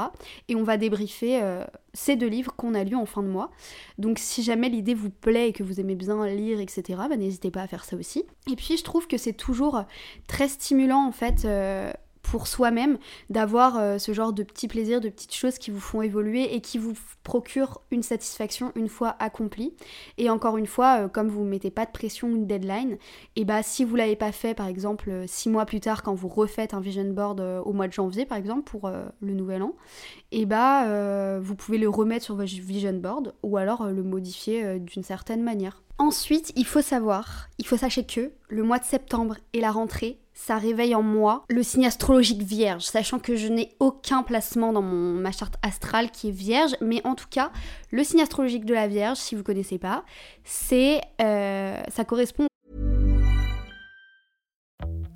Et 0.50 0.56
on 0.56 0.63
va 0.63 0.75
débriefer 0.75 1.42
euh, 1.42 1.63
ces 1.94 2.18
deux 2.18 2.27
livres 2.27 2.54
qu'on 2.58 2.74
a 2.74 2.84
lus 2.84 2.96
en 2.96 3.06
fin 3.06 3.24
de 3.24 3.30
mois. 3.30 3.51
Donc 4.00 4.20
si 4.20 4.44
jamais 4.44 4.68
l'idée 4.68 4.96
vous 4.96 5.10
plaît 5.10 5.50
et 5.50 5.54
que 5.54 5.63
vous 5.63 5.80
aimez 5.80 5.96
bien 5.96 6.25
lire, 6.27 6.60
etc., 6.60 6.84
bah, 7.10 7.15
n'hésitez 7.15 7.51
pas 7.51 7.62
à 7.62 7.68
faire 7.68 7.86
ça 7.86 7.96
aussi. 7.96 8.25
Et 8.51 8.58
puis 8.58 8.75
je 8.75 8.84
trouve 8.84 9.08
que 9.08 9.18
c'est 9.18 9.34
toujours 9.34 9.84
très 10.27 10.50
stimulant 10.50 11.06
en 11.06 11.13
fait. 11.13 11.46
Euh, 11.46 11.92
soi-même 12.44 12.98
d'avoir 13.30 13.77
euh, 13.77 13.98
ce 13.98 14.13
genre 14.13 14.34
de 14.34 14.44
petits 14.44 14.68
plaisirs, 14.68 15.01
de 15.01 15.10
petites 15.10 15.34
choses 15.34 15.58
qui 15.58 15.72
vous 15.72 15.80
font 15.80 16.01
évoluer 16.01 16.54
et 16.54 16.62
qui 16.62 16.77
vous 16.77 16.94
procurent 17.24 17.82
une 17.92 18.04
satisfaction 18.04 18.72
une 18.75 18.89
fois 18.89 19.15
accomplie. 19.20 19.74
Et 20.18 20.30
encore 20.30 20.58
une 20.58 20.68
fois, 20.68 21.06
euh, 21.06 21.08
comme 21.08 21.30
vous 21.30 21.44
ne 21.44 21.50
mettez 21.50 21.72
pas 21.72 21.86
de 21.86 21.92
pression 21.92 22.27
ou 22.27 22.36
une 22.36 22.48
deadline, 22.48 22.98
et 23.36 23.46
bah 23.46 23.63
si 23.63 23.84
vous 23.84 23.96
l'avez 23.96 24.15
pas 24.15 24.32
fait 24.32 24.54
par 24.54 24.68
exemple 24.68 25.10
euh, 25.10 25.24
six 25.27 25.50
mois 25.50 25.65
plus 25.65 25.80
tard 25.80 26.04
quand 26.04 26.13
vous 26.13 26.27
refaites 26.27 26.74
un 26.74 26.82
vision 26.82 27.06
board 27.06 27.39
au 27.65 27.74
mois 27.74 27.88
de 27.88 27.94
janvier 27.94 28.25
par 28.25 28.38
exemple 28.38 28.63
pour 28.63 28.89
le 28.89 29.34
nouvel 29.34 29.63
an, 29.63 29.74
et 30.32 30.46
bah 30.46 31.39
vous 31.39 31.56
pouvez 31.56 31.77
le 31.77 31.89
remettre 31.89 32.25
sur 32.25 32.36
votre 32.36 32.50
vision 32.50 32.94
board 32.94 33.34
ou 33.44 33.58
alors 33.58 33.88
le 33.88 34.04
modifier 34.04 34.80
d'une 34.80 35.04
certaine 35.04 35.44
manière. 35.44 35.84
Ensuite, 35.98 36.51
il 36.56 36.65
faut 36.65 36.82
savoir, 36.82 37.48
il 37.58 37.65
faut 37.65 37.77
sachez 37.77 38.06
que 38.06 38.34
le 38.50 38.63
mois 38.63 38.80
de 38.80 38.84
septembre 38.84 39.38
et 39.54 39.62
la 39.62 39.72
rentrée 39.72 40.20
ça 40.36 40.58
réveille 40.58 40.94
en 40.94 41.01
moi 41.01 41.44
le 41.50 41.63
signe 41.63 41.88
astrologique 41.88 42.44
vierge, 42.44 42.84
sachant 42.84 43.20
que 43.20 43.36
je 43.36 43.48
n'ai 43.48 43.72
aucun 43.80 44.22
placement 44.22 44.74
dans 44.74 44.82
mon, 44.82 45.13
ma 45.13 45.32
charte 45.32 45.56
astrale 45.63 46.12
qui 46.12 46.27
est 46.27 46.32
vierge, 46.32 46.75
mais 46.82 47.01
en 47.06 47.15
tout 47.15 47.25
cas, 47.30 47.51
le 47.89 48.04
signe 48.04 48.22
astrologique 48.22 48.65
de 48.65 48.74
la 48.74 48.88
vierge, 48.88 49.18
si 49.18 49.34
vous 49.34 49.42
ne 49.42 49.46
connaissez 49.46 49.80
pas, 49.80 50.04
c'est, 50.44 51.01
euh, 51.22 51.82
ça 51.88 52.04
correspond. 52.04 52.46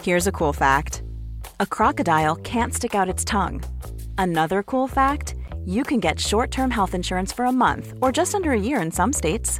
Here's 0.01 0.27
a 0.27 0.31
cool 0.31 0.53
fact. 0.53 1.03
A 1.59 1.65
crocodile 1.65 2.37
can't 2.41 2.73
stick 2.73 2.95
out 2.95 3.09
its 3.09 3.25
tongue. 3.25 3.61
Another 4.17 4.63
cool 4.63 4.87
fact, 4.87 5.35
you 5.65 5.83
can 5.83 5.99
get 5.99 6.17
short-term 6.17 6.71
health 6.71 6.93
insurance 6.93 7.33
for 7.33 7.45
a 7.45 7.51
month 7.51 7.93
or 8.01 8.13
just 8.13 8.33
under 8.33 8.53
a 8.53 8.59
year 8.59 8.81
in 8.81 8.91
some 8.91 9.11
states. 9.11 9.59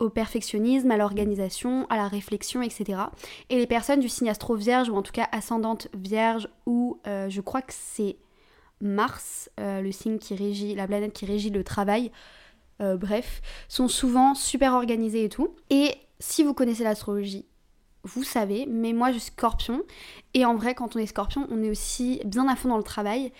Au 0.00 0.08
perfectionnisme, 0.08 0.90
à 0.90 0.96
l'organisation, 0.96 1.86
à 1.90 1.96
la 1.96 2.08
réflexion, 2.08 2.62
etc. 2.62 3.02
Et 3.50 3.56
les 3.56 3.66
personnes 3.66 4.00
du 4.00 4.08
signe 4.08 4.28
astro 4.28 4.54
vierge, 4.54 4.88
ou 4.88 4.96
en 4.96 5.02
tout 5.02 5.12
cas 5.12 5.28
ascendante 5.32 5.88
vierge, 5.94 6.48
ou 6.66 7.00
euh, 7.06 7.28
je 7.28 7.40
crois 7.40 7.62
que 7.62 7.72
c'est 7.74 8.16
Mars, 8.80 9.50
euh, 9.60 9.80
le 9.80 9.92
signe 9.92 10.18
qui 10.18 10.34
régit, 10.34 10.74
la 10.74 10.86
planète 10.86 11.12
qui 11.12 11.24
régit 11.24 11.50
le 11.50 11.62
travail, 11.62 12.10
euh, 12.80 12.96
bref, 12.96 13.40
sont 13.68 13.88
souvent 13.88 14.34
super 14.34 14.74
organisées 14.74 15.24
et 15.24 15.28
tout. 15.28 15.54
Et 15.70 15.94
si 16.18 16.42
vous 16.42 16.54
connaissez 16.54 16.84
l'astrologie, 16.84 17.46
vous 18.04 18.24
savez, 18.24 18.66
mais 18.66 18.92
moi 18.92 19.12
je 19.12 19.18
suis 19.18 19.30
scorpion, 19.30 19.82
et 20.34 20.44
en 20.44 20.56
vrai 20.56 20.74
quand 20.74 20.96
on 20.96 20.98
est 20.98 21.06
scorpion, 21.06 21.46
on 21.50 21.62
est 21.62 21.70
aussi 21.70 22.20
bien 22.24 22.48
à 22.48 22.56
fond 22.56 22.68
dans 22.68 22.76
le 22.76 22.82
travail, 22.82 23.32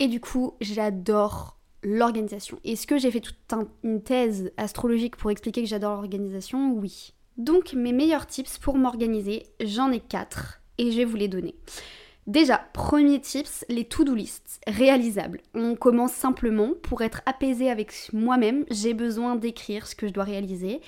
et 0.00 0.08
du 0.08 0.20
coup 0.20 0.54
j'adore 0.60 1.59
l'organisation. 1.82 2.58
Est-ce 2.64 2.86
que 2.86 2.98
j'ai 2.98 3.10
fait 3.10 3.20
toute 3.20 3.36
une 3.82 4.02
thèse 4.02 4.52
astrologique 4.56 5.16
pour 5.16 5.30
expliquer 5.30 5.62
que 5.62 5.68
j'adore 5.68 5.96
l'organisation? 5.96 6.72
Oui. 6.72 7.14
Donc 7.36 7.72
mes 7.72 7.92
meilleurs 7.92 8.26
tips 8.26 8.58
pour 8.58 8.76
m'organiser, 8.76 9.44
j'en 9.60 9.90
ai 9.90 10.00
quatre 10.00 10.60
et 10.78 10.90
je 10.90 10.96
vais 10.98 11.04
vous 11.04 11.16
les 11.16 11.28
donner. 11.28 11.54
Déjà, 12.26 12.58
premier 12.58 13.20
tips, 13.20 13.64
les 13.68 13.84
to-do 13.84 14.14
lists 14.14 14.60
réalisables. 14.66 15.40
On 15.54 15.74
commence 15.74 16.12
simplement 16.12 16.72
pour 16.82 17.02
être 17.02 17.22
apaisé 17.26 17.70
avec 17.70 17.92
moi-même, 18.12 18.64
j'ai 18.70 18.94
besoin 18.94 19.36
d'écrire 19.36 19.86
ce 19.86 19.94
que 19.94 20.06
je 20.06 20.12
dois 20.12 20.24
réaliser. 20.24 20.80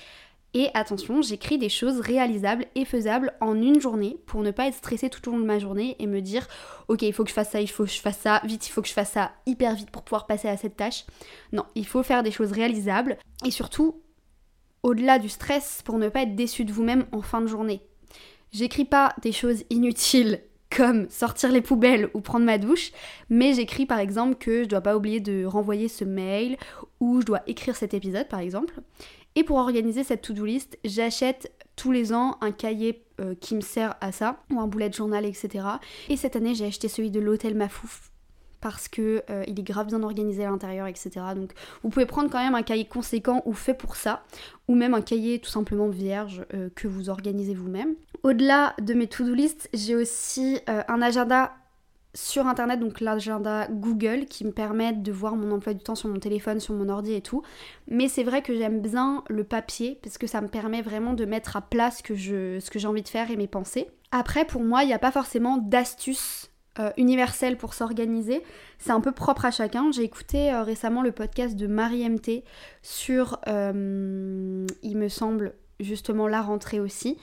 Et 0.55 0.69
attention, 0.75 1.21
j'écris 1.23 1.57
des 1.57 1.69
choses 1.69 1.99
réalisables 1.99 2.65
et 2.75 2.85
faisables 2.85 3.33
en 3.41 3.55
une 3.59 3.81
journée 3.81 4.17
pour 4.27 4.41
ne 4.41 4.51
pas 4.51 4.67
être 4.67 4.75
stressée 4.75 5.09
tout 5.09 5.27
au 5.27 5.31
long 5.31 5.39
de 5.39 5.45
ma 5.45 5.57
journée 5.57 5.95
et 5.97 6.05
me 6.05 6.21
dire 6.21 6.47
ok, 6.89 7.01
il 7.01 7.13
faut 7.13 7.23
que 7.23 7.29
je 7.29 7.33
fasse 7.33 7.49
ça, 7.49 7.61
il 7.61 7.69
faut 7.69 7.85
que 7.85 7.89
je 7.89 7.99
fasse 7.99 8.19
ça, 8.19 8.41
vite, 8.43 8.67
il 8.67 8.71
faut 8.71 8.83
que 8.83 8.87
je 8.87 8.93
fasse 8.93 9.11
ça 9.11 9.31
hyper 9.47 9.73
vite 9.73 9.89
pour 9.89 10.03
pouvoir 10.03 10.27
passer 10.27 10.47
à 10.47 10.57
cette 10.57 10.77
tâche. 10.77 11.05
Non, 11.53 11.63
il 11.73 11.87
faut 11.87 12.03
faire 12.03 12.21
des 12.21 12.31
choses 12.31 12.51
réalisables 12.51 13.17
et 13.45 13.51
surtout 13.51 14.01
au-delà 14.83 15.17
du 15.17 15.29
stress 15.29 15.81
pour 15.83 15.97
ne 15.97 16.09
pas 16.09 16.21
être 16.21 16.35
déçu 16.35 16.65
de 16.65 16.73
vous-même 16.73 17.07
en 17.11 17.21
fin 17.21 17.41
de 17.41 17.47
journée. 17.47 17.81
J'écris 18.51 18.85
pas 18.85 19.15
des 19.23 19.31
choses 19.31 19.63
inutiles 19.71 20.41
comme 20.75 21.09
sortir 21.09 21.51
les 21.51 21.61
poubelles 21.61 22.09
ou 22.13 22.21
prendre 22.21 22.45
ma 22.45 22.57
douche, 22.57 22.91
mais 23.29 23.53
j'écris 23.53 23.85
par 23.85 23.99
exemple 23.99 24.35
que 24.35 24.63
je 24.63 24.69
dois 24.69 24.81
pas 24.81 24.95
oublier 24.95 25.19
de 25.19 25.45
renvoyer 25.45 25.87
ce 25.87 26.03
mail 26.03 26.57
ou 26.99 27.21
je 27.21 27.25
dois 27.25 27.41
écrire 27.47 27.75
cet 27.75 27.93
épisode 27.93 28.27
par 28.27 28.39
exemple. 28.39 28.75
Et 29.35 29.43
pour 29.43 29.57
organiser 29.57 30.03
cette 30.03 30.21
to-do 30.21 30.45
list, 30.45 30.77
j'achète 30.83 31.51
tous 31.75 31.91
les 31.91 32.13
ans 32.13 32.37
un 32.41 32.51
cahier 32.51 33.03
euh, 33.19 33.35
qui 33.39 33.55
me 33.55 33.61
sert 33.61 33.95
à 34.01 34.11
ça, 34.11 34.37
ou 34.51 34.59
un 34.59 34.67
boulet 34.67 34.89
de 34.89 34.93
journal, 34.93 35.25
etc. 35.25 35.65
Et 36.09 36.17
cette 36.17 36.35
année, 36.35 36.55
j'ai 36.55 36.65
acheté 36.65 36.87
celui 36.87 37.11
de 37.11 37.19
l'hôtel 37.19 37.55
Mafouf 37.55 38.09
parce 38.61 38.87
que 38.87 39.23
euh, 39.29 39.43
il 39.45 39.59
est 39.59 39.63
grave 39.63 39.87
bien 39.87 40.03
organisé 40.03 40.45
à 40.45 40.49
l'intérieur, 40.49 40.87
etc. 40.87 41.11
Donc 41.35 41.51
vous 41.83 41.89
pouvez 41.89 42.05
prendre 42.05 42.29
quand 42.29 42.41
même 42.41 42.55
un 42.55 42.63
cahier 42.63 42.85
conséquent 42.85 43.41
ou 43.45 43.51
fait 43.51 43.73
pour 43.73 43.97
ça, 43.97 44.23
ou 44.69 44.75
même 44.75 44.93
un 44.93 45.01
cahier 45.01 45.39
tout 45.39 45.49
simplement 45.49 45.89
vierge 45.89 46.45
euh, 46.53 46.69
que 46.73 46.87
vous 46.87 47.09
organisez 47.09 47.53
vous-même. 47.53 47.95
Au-delà 48.23 48.73
de 48.81 48.93
mes 48.93 49.07
to-do 49.07 49.33
list, 49.33 49.69
j'ai 49.73 49.95
aussi 49.95 50.59
un 50.67 51.01
agenda 51.01 51.51
sur 52.13 52.47
internet, 52.47 52.79
donc 52.79 53.01
l'agenda 53.01 53.67
Google 53.69 54.25
qui 54.25 54.45
me 54.45 54.51
permet 54.51 54.93
de 54.93 55.11
voir 55.11 55.35
mon 55.35 55.51
emploi 55.51 55.73
du 55.73 55.83
temps 55.83 55.95
sur 55.95 56.09
mon 56.09 56.19
téléphone, 56.19 56.59
sur 56.59 56.75
mon 56.75 56.89
ordi 56.89 57.13
et 57.13 57.21
tout. 57.21 57.41
Mais 57.87 58.07
c'est 58.07 58.23
vrai 58.23 58.41
que 58.41 58.55
j'aime 58.55 58.81
bien 58.81 59.23
le 59.29 59.43
papier 59.43 59.99
parce 60.03 60.17
que 60.17 60.27
ça 60.27 60.41
me 60.41 60.47
permet 60.47 60.81
vraiment 60.81 61.13
de 61.13 61.25
mettre 61.25 61.57
à 61.57 61.61
plat 61.61 61.89
ce 61.91 62.03
que, 62.03 62.13
j'ai 62.15 62.87
envie 62.87 63.01
de 63.01 63.07
faire 63.07 63.31
et 63.31 63.35
mes 63.35 63.47
pensées. 63.47 63.89
Après, 64.11 64.45
pour 64.45 64.63
moi, 64.63 64.83
il 64.83 64.87
n'y 64.87 64.93
a 64.93 64.99
pas 64.99 65.11
forcément 65.11 65.57
d'astuces 65.57 66.51
euh, 66.79 66.91
universel 66.97 67.57
pour 67.57 67.73
s'organiser. 67.73 68.43
C'est 68.77 68.91
un 68.91 69.01
peu 69.01 69.11
propre 69.11 69.45
à 69.45 69.51
chacun. 69.51 69.91
J'ai 69.91 70.03
écouté 70.03 70.51
euh, 70.51 70.63
récemment 70.63 71.01
le 71.01 71.11
podcast 71.11 71.55
de 71.55 71.67
Marie 71.67 72.07
MT 72.07 72.43
sur, 72.83 73.39
euh, 73.47 74.65
il 74.83 74.97
me 74.97 75.07
semble, 75.07 75.53
justement 75.79 76.27
la 76.27 76.41
rentrée 76.41 76.79
aussi. 76.79 77.17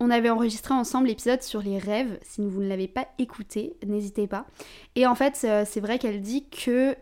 On 0.00 0.10
avait 0.10 0.30
enregistré 0.30 0.74
ensemble 0.74 1.08
l'épisode 1.08 1.42
sur 1.42 1.62
les 1.62 1.78
rêves. 1.78 2.18
Si 2.22 2.40
vous 2.46 2.60
ne 2.60 2.68
l'avez 2.68 2.88
pas 2.88 3.08
écouté, 3.18 3.76
n'hésitez 3.86 4.26
pas. 4.26 4.46
Et 4.94 5.06
en 5.06 5.14
fait, 5.14 5.34
c'est 5.34 5.80
vrai 5.80 5.98
qu'elle 5.98 6.20
dit 6.20 6.48
que 6.48 6.94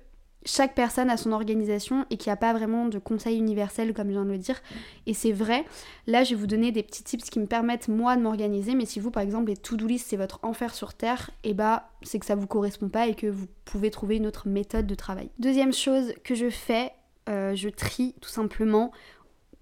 chaque 0.44 0.74
personne 0.74 1.10
a 1.10 1.16
son 1.16 1.32
organisation 1.32 2.04
et 2.10 2.16
qu'il 2.16 2.30
n'y 2.30 2.34
a 2.34 2.36
pas 2.36 2.52
vraiment 2.52 2.86
de 2.86 2.98
conseil 2.98 3.38
universel 3.38 3.94
comme 3.94 4.08
je 4.08 4.12
viens 4.12 4.24
de 4.24 4.30
le 4.30 4.38
dire. 4.38 4.60
Et 5.06 5.14
c'est 5.14 5.32
vrai. 5.32 5.64
Là, 6.06 6.24
je 6.24 6.30
vais 6.30 6.36
vous 6.36 6.46
donner 6.46 6.70
des 6.70 6.82
petits 6.82 7.02
tips 7.02 7.30
qui 7.30 7.38
me 7.38 7.46
permettent 7.46 7.88
moi 7.88 8.16
de 8.16 8.22
m'organiser. 8.22 8.74
Mais 8.74 8.84
si 8.84 9.00
vous, 9.00 9.10
par 9.10 9.22
exemple, 9.22 9.48
les 9.48 9.56
to-do 9.56 9.86
list, 9.86 10.08
c'est 10.08 10.16
votre 10.16 10.38
enfer 10.42 10.74
sur 10.74 10.94
Terre, 10.94 11.30
et 11.42 11.50
eh 11.50 11.54
bah 11.54 11.90
c'est 12.02 12.18
que 12.18 12.26
ça 12.26 12.34
vous 12.34 12.46
correspond 12.46 12.88
pas 12.88 13.06
et 13.06 13.14
que 13.14 13.26
vous 13.26 13.46
pouvez 13.64 13.90
trouver 13.90 14.16
une 14.16 14.26
autre 14.26 14.48
méthode 14.48 14.86
de 14.86 14.94
travail. 14.94 15.30
Deuxième 15.38 15.72
chose 15.72 16.12
que 16.22 16.34
je 16.34 16.50
fais, 16.50 16.92
euh, 17.28 17.54
je 17.54 17.70
trie 17.70 18.14
tout 18.20 18.28
simplement 18.28 18.92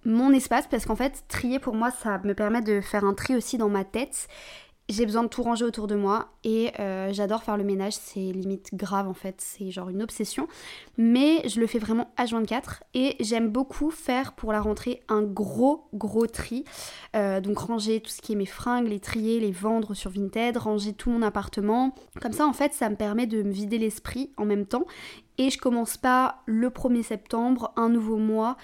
mon 0.04 0.32
espace 0.32 0.66
parce 0.66 0.84
qu'en 0.84 0.96
fait 0.96 1.24
trier 1.28 1.58
pour 1.58 1.74
moi 1.74 1.90
ça 1.90 2.18
me 2.24 2.34
permet 2.34 2.60
de 2.60 2.80
faire 2.80 3.04
un 3.04 3.14
tri 3.14 3.36
aussi 3.36 3.58
dans 3.58 3.68
ma 3.68 3.84
tête 3.84 4.28
j'ai 4.88 5.06
besoin 5.06 5.22
de 5.22 5.28
tout 5.28 5.42
ranger 5.42 5.64
autour 5.64 5.86
de 5.86 5.94
moi 5.94 6.28
et 6.44 6.70
euh, 6.80 7.12
j'adore 7.12 7.42
faire 7.42 7.56
le 7.56 7.64
ménage, 7.64 7.94
c'est 7.94 8.20
limite 8.20 8.74
grave 8.74 9.08
en 9.08 9.14
fait, 9.14 9.36
c'est 9.38 9.70
genre 9.70 9.88
une 9.88 10.02
obsession. 10.02 10.48
Mais 10.98 11.48
je 11.48 11.60
le 11.60 11.66
fais 11.66 11.78
vraiment 11.78 12.12
H24 12.18 12.80
et 12.94 13.16
j'aime 13.20 13.48
beaucoup 13.48 13.90
faire 13.90 14.32
pour 14.32 14.52
la 14.52 14.60
rentrée 14.60 15.00
un 15.08 15.22
gros 15.22 15.88
gros 15.94 16.26
tri. 16.26 16.64
Euh, 17.14 17.40
donc 17.40 17.58
ranger 17.58 18.00
tout 18.00 18.10
ce 18.10 18.20
qui 18.20 18.32
est 18.32 18.36
mes 18.36 18.46
fringues, 18.46 18.88
les 18.88 19.00
trier, 19.00 19.40
les 19.40 19.52
vendre 19.52 19.94
sur 19.94 20.10
Vinted, 20.10 20.56
ranger 20.56 20.92
tout 20.92 21.10
mon 21.10 21.22
appartement. 21.22 21.94
Comme 22.20 22.32
ça 22.32 22.46
en 22.46 22.52
fait 22.52 22.74
ça 22.74 22.90
me 22.90 22.96
permet 22.96 23.26
de 23.26 23.42
me 23.42 23.52
vider 23.52 23.78
l'esprit 23.78 24.30
en 24.36 24.44
même 24.44 24.66
temps 24.66 24.84
et 25.38 25.50
je 25.50 25.58
commence 25.58 25.96
pas 25.96 26.42
le 26.46 26.68
1er 26.68 27.02
septembre, 27.02 27.72
un 27.76 27.88
nouveau 27.88 28.18
mois 28.18 28.56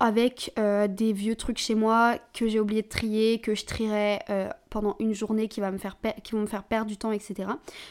avec 0.00 0.52
euh, 0.58 0.88
des 0.88 1.12
vieux 1.12 1.36
trucs 1.36 1.58
chez 1.58 1.74
moi 1.74 2.16
que 2.32 2.48
j'ai 2.48 2.58
oublié 2.58 2.82
de 2.82 2.88
trier, 2.88 3.40
que 3.40 3.54
je 3.54 3.64
trierai 3.64 4.18
euh, 4.28 4.48
pendant 4.68 4.96
une 4.98 5.14
journée 5.14 5.46
qui, 5.46 5.60
va 5.60 5.70
me 5.70 5.78
faire 5.78 5.96
qui 6.24 6.32
vont 6.32 6.40
me 6.40 6.46
faire 6.46 6.64
perdre 6.64 6.88
du 6.88 6.96
temps, 6.96 7.12
etc. 7.12 7.48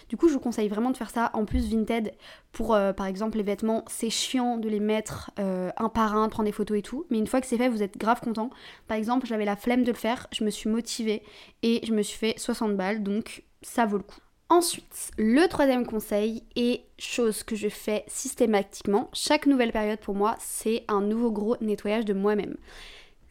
Du 0.09 0.17
coup, 0.17 0.27
je 0.27 0.33
vous 0.33 0.39
conseille 0.39 0.67
vraiment 0.67 0.91
de 0.91 0.97
faire 0.97 1.09
ça. 1.09 1.31
En 1.33 1.45
plus, 1.45 1.69
Vinted, 1.69 2.13
pour 2.51 2.75
euh, 2.75 2.91
par 2.91 3.05
exemple 3.05 3.37
les 3.37 3.43
vêtements, 3.43 3.85
c'est 3.87 4.09
chiant 4.09 4.57
de 4.57 4.67
les 4.67 4.81
mettre 4.81 5.31
un 5.37 5.89
par 5.89 6.15
un, 6.15 6.27
de 6.27 6.31
prendre 6.31 6.47
des 6.47 6.53
photos 6.53 6.77
et 6.77 6.81
tout. 6.81 7.05
Mais 7.09 7.17
une 7.17 7.27
fois 7.27 7.39
que 7.39 7.47
c'est 7.47 7.57
fait, 7.57 7.69
vous 7.69 7.83
êtes 7.83 7.97
grave 7.97 8.19
content. 8.19 8.49
Par 8.87 8.97
exemple, 8.97 9.25
j'avais 9.25 9.45
la 9.45 9.55
flemme 9.55 9.83
de 9.83 9.91
le 9.91 9.97
faire, 9.97 10.27
je 10.31 10.43
me 10.43 10.49
suis 10.49 10.69
motivée 10.69 11.23
et 11.61 11.85
je 11.85 11.93
me 11.93 12.01
suis 12.01 12.17
fait 12.17 12.37
60 12.37 12.75
balles, 12.75 13.01
donc 13.01 13.43
ça 13.61 13.85
vaut 13.85 13.97
le 13.97 14.03
coup. 14.03 14.19
Ensuite, 14.49 15.11
le 15.17 15.47
troisième 15.47 15.85
conseil 15.85 16.43
est 16.55 16.83
chose 16.99 17.43
que 17.43 17.55
je 17.55 17.69
fais 17.69 18.03
systématiquement. 18.07 19.09
Chaque 19.13 19.47
nouvelle 19.47 19.71
période 19.71 19.99
pour 19.99 20.15
moi, 20.15 20.35
c'est 20.39 20.83
un 20.87 21.01
nouveau 21.01 21.31
gros 21.31 21.57
nettoyage 21.61 22.05
de 22.05 22.13
moi-même. 22.13 22.55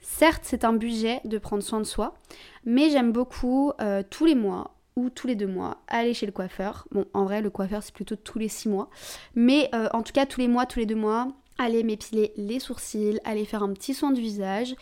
Certes, 0.01 0.43
c'est 0.45 0.65
un 0.65 0.73
budget 0.73 1.21
de 1.25 1.39
prendre 1.39 1.63
soin 1.63 1.79
de 1.79 1.85
soi, 1.85 2.15
mais 2.65 2.91
j'aime 2.91 3.13
beaucoup 3.13 3.73
euh, 3.81 4.03
tous 4.09 4.25
les 4.25 4.35
mois 4.35 4.75
ou 4.97 5.11
tous 5.11 5.27
les 5.27 5.37
deux 5.37 5.47
mois 5.47 5.79
aller 5.87 6.13
chez 6.13 6.27
le 6.27 6.33
coiffeur. 6.33 6.87
Bon, 6.91 7.07
en 7.15 7.25
vrai, 7.25 7.41
le 7.41 7.51
coiffeur, 7.51 7.83
c'est 7.83 7.95
plutôt 7.95 8.17
tous 8.17 8.39
les 8.39 8.49
six 8.49 8.69
mois. 8.69 8.91
Mais 9.35 9.71
euh, 9.75 9.89
en 9.93 10.03
tout 10.03 10.13
cas, 10.13 10.27
tous 10.27 10.41
les 10.41 10.49
mois, 10.49 10.67
tous 10.67 10.81
les 10.81 10.87
deux 10.87 10.97
mois, 10.97 11.29
aller 11.59 11.83
m'épiler 11.85 12.33
les 12.37 12.59
sourcils, 12.59 13.21
aller 13.25 13.45
faire 13.45 13.63
un 13.63 13.73
petit 13.73 13.95
soin 13.95 14.11
du 14.11 14.21
visage 14.21 14.75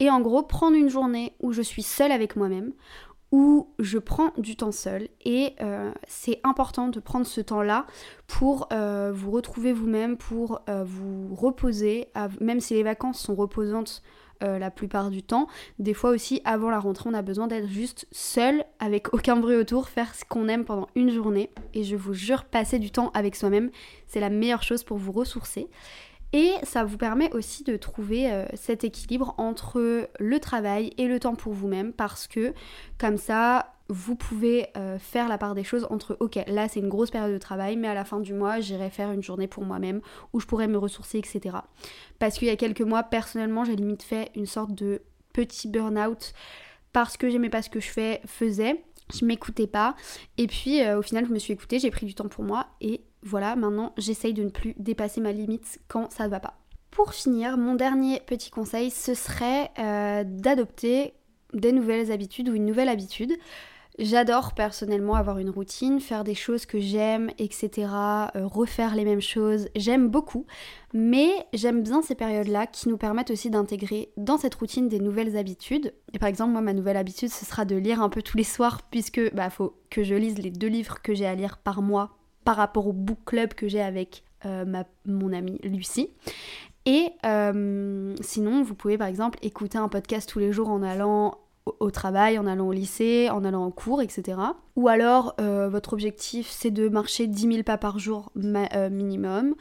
et 0.00 0.10
en 0.10 0.20
gros 0.20 0.42
prendre 0.42 0.76
une 0.76 0.88
journée 0.88 1.32
où 1.40 1.52
je 1.52 1.62
suis 1.62 1.82
seule 1.82 2.12
avec 2.12 2.36
moi-même, 2.36 2.72
où 3.30 3.68
je 3.78 3.98
prends 3.98 4.32
du 4.38 4.56
temps 4.56 4.72
seul 4.72 5.08
et 5.24 5.54
euh, 5.60 5.92
c'est 6.06 6.40
important 6.44 6.88
de 6.88 6.98
prendre 6.98 7.26
ce 7.26 7.40
temps-là 7.40 7.86
pour 8.26 8.68
euh, 8.72 9.12
vous 9.14 9.30
retrouver 9.30 9.72
vous-même, 9.72 10.16
pour 10.16 10.62
euh, 10.68 10.82
vous 10.84 11.34
reposer, 11.34 12.08
même 12.40 12.60
si 12.60 12.74
les 12.74 12.82
vacances 12.82 13.20
sont 13.20 13.34
reposantes 13.34 14.02
la 14.40 14.70
plupart 14.70 15.10
du 15.10 15.24
temps, 15.24 15.48
des 15.80 15.94
fois 15.94 16.10
aussi 16.10 16.40
avant 16.44 16.70
la 16.70 16.78
rentrée 16.78 17.10
on 17.10 17.14
a 17.14 17.22
besoin 17.22 17.48
d'être 17.48 17.66
juste 17.66 18.06
seul 18.12 18.64
avec 18.78 19.12
aucun 19.12 19.34
bruit 19.34 19.56
autour, 19.56 19.88
faire 19.88 20.14
ce 20.14 20.24
qu'on 20.24 20.46
aime 20.46 20.64
pendant 20.64 20.86
une 20.94 21.10
journée 21.10 21.50
et 21.74 21.82
je 21.82 21.96
vous 21.96 22.14
jure 22.14 22.44
passer 22.44 22.78
du 22.78 22.92
temps 22.92 23.10
avec 23.14 23.34
soi-même 23.34 23.72
c'est 24.06 24.20
la 24.20 24.30
meilleure 24.30 24.62
chose 24.62 24.84
pour 24.84 24.96
vous 24.96 25.10
ressourcer. 25.10 25.68
Et 26.32 26.52
ça 26.62 26.84
vous 26.84 26.98
permet 26.98 27.32
aussi 27.34 27.64
de 27.64 27.76
trouver 27.76 28.30
euh, 28.30 28.44
cet 28.54 28.84
équilibre 28.84 29.34
entre 29.38 30.08
le 30.18 30.40
travail 30.40 30.92
et 30.98 31.08
le 31.08 31.18
temps 31.18 31.34
pour 31.34 31.54
vous-même 31.54 31.92
parce 31.92 32.26
que 32.26 32.52
comme 32.98 33.16
ça, 33.16 33.72
vous 33.88 34.14
pouvez 34.14 34.66
euh, 34.76 34.98
faire 34.98 35.28
la 35.28 35.38
part 35.38 35.54
des 35.54 35.64
choses 35.64 35.86
entre 35.90 36.16
ok, 36.20 36.38
là 36.46 36.68
c'est 36.68 36.80
une 36.80 36.90
grosse 36.90 37.10
période 37.10 37.32
de 37.32 37.38
travail, 37.38 37.76
mais 37.76 37.88
à 37.88 37.94
la 37.94 38.04
fin 38.04 38.20
du 38.20 38.34
mois, 38.34 38.60
j'irai 38.60 38.90
faire 38.90 39.10
une 39.12 39.22
journée 39.22 39.48
pour 39.48 39.64
moi-même 39.64 40.02
où 40.34 40.40
je 40.40 40.46
pourrais 40.46 40.68
me 40.68 40.76
ressourcer, 40.76 41.18
etc. 41.18 41.56
Parce 42.18 42.36
qu'il 42.38 42.48
y 42.48 42.50
a 42.50 42.56
quelques 42.56 42.82
mois, 42.82 43.02
personnellement, 43.02 43.64
j'ai 43.64 43.76
limite 43.76 44.02
fait 44.02 44.30
une 44.34 44.46
sorte 44.46 44.74
de 44.74 45.00
petit 45.32 45.68
burn-out 45.68 46.34
parce 46.92 47.16
que 47.16 47.30
j'aimais 47.30 47.48
pas 47.48 47.62
ce 47.62 47.70
que 47.70 47.80
je 47.80 47.88
fais, 47.88 48.20
faisais 48.26 48.82
je 49.14 49.24
m'écoutais 49.24 49.66
pas 49.66 49.94
et 50.36 50.46
puis 50.46 50.82
euh, 50.82 50.98
au 50.98 51.02
final 51.02 51.26
je 51.26 51.32
me 51.32 51.38
suis 51.38 51.52
écoutée, 51.52 51.78
j'ai 51.78 51.90
pris 51.90 52.06
du 52.06 52.14
temps 52.14 52.28
pour 52.28 52.44
moi 52.44 52.66
et 52.80 53.00
voilà, 53.22 53.56
maintenant 53.56 53.92
j'essaye 53.96 54.34
de 54.34 54.44
ne 54.44 54.50
plus 54.50 54.74
dépasser 54.78 55.20
ma 55.20 55.32
limite 55.32 55.80
quand 55.88 56.10
ça 56.12 56.24
ne 56.24 56.30
va 56.30 56.40
pas. 56.40 56.54
Pour 56.90 57.14
finir, 57.14 57.56
mon 57.58 57.74
dernier 57.74 58.20
petit 58.20 58.50
conseil, 58.50 58.90
ce 58.90 59.14
serait 59.14 59.70
euh, 59.78 60.24
d'adopter 60.26 61.14
des 61.52 61.72
nouvelles 61.72 62.10
habitudes 62.12 62.48
ou 62.48 62.54
une 62.54 62.66
nouvelle 62.66 62.88
habitude. 62.88 63.32
J'adore 63.98 64.52
personnellement 64.52 65.16
avoir 65.16 65.38
une 65.38 65.50
routine, 65.50 65.98
faire 65.98 66.22
des 66.22 66.36
choses 66.36 66.66
que 66.66 66.78
j'aime, 66.78 67.30
etc. 67.38 67.88
Euh, 68.36 68.46
refaire 68.46 68.94
les 68.94 69.04
mêmes 69.04 69.20
choses. 69.20 69.68
J'aime 69.74 70.08
beaucoup. 70.08 70.46
Mais 70.94 71.30
j'aime 71.52 71.82
bien 71.82 72.00
ces 72.00 72.14
périodes-là 72.14 72.68
qui 72.68 72.88
nous 72.88 72.96
permettent 72.96 73.32
aussi 73.32 73.50
d'intégrer 73.50 74.10
dans 74.16 74.38
cette 74.38 74.54
routine 74.54 74.88
des 74.88 75.00
nouvelles 75.00 75.36
habitudes. 75.36 75.92
Et 76.14 76.20
par 76.20 76.28
exemple, 76.28 76.52
moi, 76.52 76.60
ma 76.60 76.74
nouvelle 76.74 76.96
habitude, 76.96 77.30
ce 77.30 77.44
sera 77.44 77.64
de 77.64 77.74
lire 77.74 78.00
un 78.00 78.08
peu 78.08 78.22
tous 78.22 78.36
les 78.36 78.44
soirs, 78.44 78.82
puisque 78.88 79.34
bah 79.34 79.50
faut 79.50 79.74
que 79.90 80.04
je 80.04 80.14
lise 80.14 80.38
les 80.38 80.50
deux 80.50 80.68
livres 80.68 81.02
que 81.02 81.12
j'ai 81.12 81.26
à 81.26 81.34
lire 81.34 81.58
par 81.58 81.82
mois 81.82 82.17
par 82.48 82.56
rapport 82.56 82.86
au 82.86 82.94
book 82.94 83.18
club 83.26 83.52
que 83.52 83.68
j'ai 83.68 83.82
avec 83.82 84.24
euh, 84.46 84.64
ma, 84.64 84.84
mon 85.04 85.34
amie 85.34 85.58
Lucie. 85.62 86.08
Et 86.86 87.10
euh, 87.26 88.14
sinon, 88.22 88.62
vous 88.62 88.74
pouvez 88.74 88.96
par 88.96 89.06
exemple 89.06 89.38
écouter 89.42 89.76
un 89.76 89.88
podcast 89.88 90.26
tous 90.26 90.38
les 90.38 90.50
jours 90.50 90.70
en 90.70 90.82
allant 90.82 91.36
au 91.78 91.90
travail, 91.90 92.38
en 92.38 92.46
allant 92.46 92.68
au 92.68 92.72
lycée, 92.72 93.28
en 93.28 93.44
allant 93.44 93.66
en 93.66 93.70
cours, 93.70 94.00
etc. 94.00 94.38
Ou 94.76 94.88
alors, 94.88 95.34
euh, 95.42 95.68
votre 95.68 95.92
objectif, 95.92 96.48
c'est 96.48 96.70
de 96.70 96.88
marcher 96.88 97.26
10 97.26 97.52
000 97.52 97.62
pas 97.64 97.76
par 97.76 97.98
jour 97.98 98.32
minimum. 98.34 99.54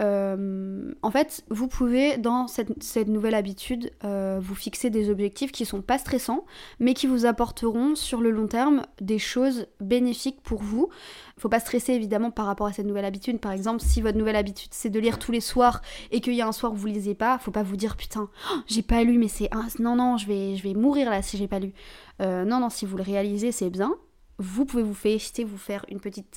Euh, 0.00 0.92
en 1.02 1.10
fait, 1.10 1.44
vous 1.50 1.66
pouvez, 1.66 2.18
dans 2.18 2.46
cette, 2.46 3.08
nouvelle 3.08 3.34
habitude, 3.34 3.90
euh, 4.04 4.38
vous 4.40 4.54
fixer 4.54 4.90
des 4.90 5.10
objectifs 5.10 5.50
qui 5.50 5.64
sont 5.64 5.82
pas 5.82 5.98
stressants, 5.98 6.44
mais 6.78 6.94
qui 6.94 7.06
vous 7.06 7.26
apporteront 7.26 7.94
sur 7.94 8.20
le 8.20 8.30
long 8.30 8.46
terme 8.46 8.86
des 9.00 9.18
choses 9.18 9.66
bénéfiques 9.80 10.40
pour 10.42 10.62
vous. 10.62 10.88
Faut 11.36 11.48
pas 11.48 11.60
stresser 11.60 11.92
évidemment 11.92 12.30
par 12.30 12.46
rapport 12.46 12.66
à 12.66 12.72
cette 12.72 12.86
nouvelle 12.86 13.04
habitude. 13.04 13.40
Par 13.40 13.52
exemple, 13.52 13.82
si 13.82 14.00
votre 14.00 14.18
nouvelle 14.18 14.36
habitude 14.36 14.70
c'est 14.72 14.90
de 14.90 15.00
lire 15.00 15.18
tous 15.18 15.32
les 15.32 15.40
soirs 15.40 15.82
et 16.10 16.20
qu'il 16.20 16.34
y 16.34 16.42
a 16.42 16.46
un 16.48 16.52
soir 16.52 16.72
où 16.72 16.76
vous 16.76 16.86
lisez 16.86 17.14
pas, 17.14 17.38
faut 17.38 17.50
pas 17.50 17.62
vous 17.62 17.76
dire 17.76 17.96
putain, 17.96 18.28
oh, 18.52 18.56
j'ai 18.66 18.82
pas 18.82 19.02
lu, 19.04 19.18
mais 19.18 19.28
c'est 19.28 19.50
non 19.78 19.96
non, 19.96 20.16
je 20.16 20.26
vais 20.26 20.56
je 20.56 20.62
vais 20.62 20.74
mourir 20.74 21.10
là 21.10 21.22
si 21.22 21.36
j'ai 21.36 21.48
pas 21.48 21.58
lu. 21.58 21.72
Euh, 22.20 22.44
non 22.44 22.60
non, 22.60 22.70
si 22.70 22.86
vous 22.86 22.96
le 22.96 23.02
réalisez, 23.02 23.52
c'est 23.52 23.70
bien. 23.70 23.94
Vous 24.38 24.64
pouvez 24.64 24.82
vous 24.82 24.94
féliciter, 24.94 25.44
vous 25.44 25.58
faire 25.58 25.84
une 25.88 26.00
petite 26.00 26.32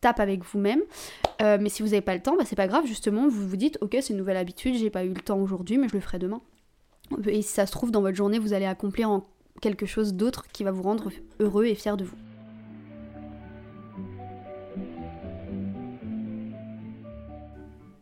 tape 0.00 0.20
avec 0.20 0.44
vous-même. 0.44 0.82
Euh, 1.42 1.58
mais 1.60 1.68
si 1.68 1.82
vous 1.82 1.88
n'avez 1.88 2.00
pas 2.00 2.14
le 2.14 2.22
temps, 2.22 2.36
bah, 2.36 2.44
c'est 2.46 2.56
pas 2.56 2.68
grave, 2.68 2.86
justement, 2.86 3.28
vous 3.28 3.48
vous 3.48 3.56
dites, 3.56 3.78
ok, 3.80 3.96
c'est 4.00 4.10
une 4.10 4.18
nouvelle 4.18 4.36
habitude, 4.36 4.74
j'ai 4.74 4.90
pas 4.90 5.04
eu 5.04 5.12
le 5.12 5.20
temps 5.20 5.38
aujourd'hui, 5.38 5.78
mais 5.78 5.88
je 5.88 5.94
le 5.94 6.00
ferai 6.00 6.18
demain. 6.18 6.40
Et 7.26 7.42
si 7.42 7.52
ça 7.52 7.66
se 7.66 7.72
trouve, 7.72 7.90
dans 7.90 8.02
votre 8.02 8.16
journée, 8.16 8.38
vous 8.38 8.52
allez 8.52 8.66
accomplir 8.66 9.10
en 9.10 9.26
quelque 9.60 9.86
chose 9.86 10.14
d'autre 10.14 10.46
qui 10.52 10.64
va 10.64 10.70
vous 10.70 10.82
rendre 10.82 11.10
heureux 11.40 11.66
et 11.66 11.74
fier 11.74 11.96
de 11.96 12.04
vous. 12.04 12.16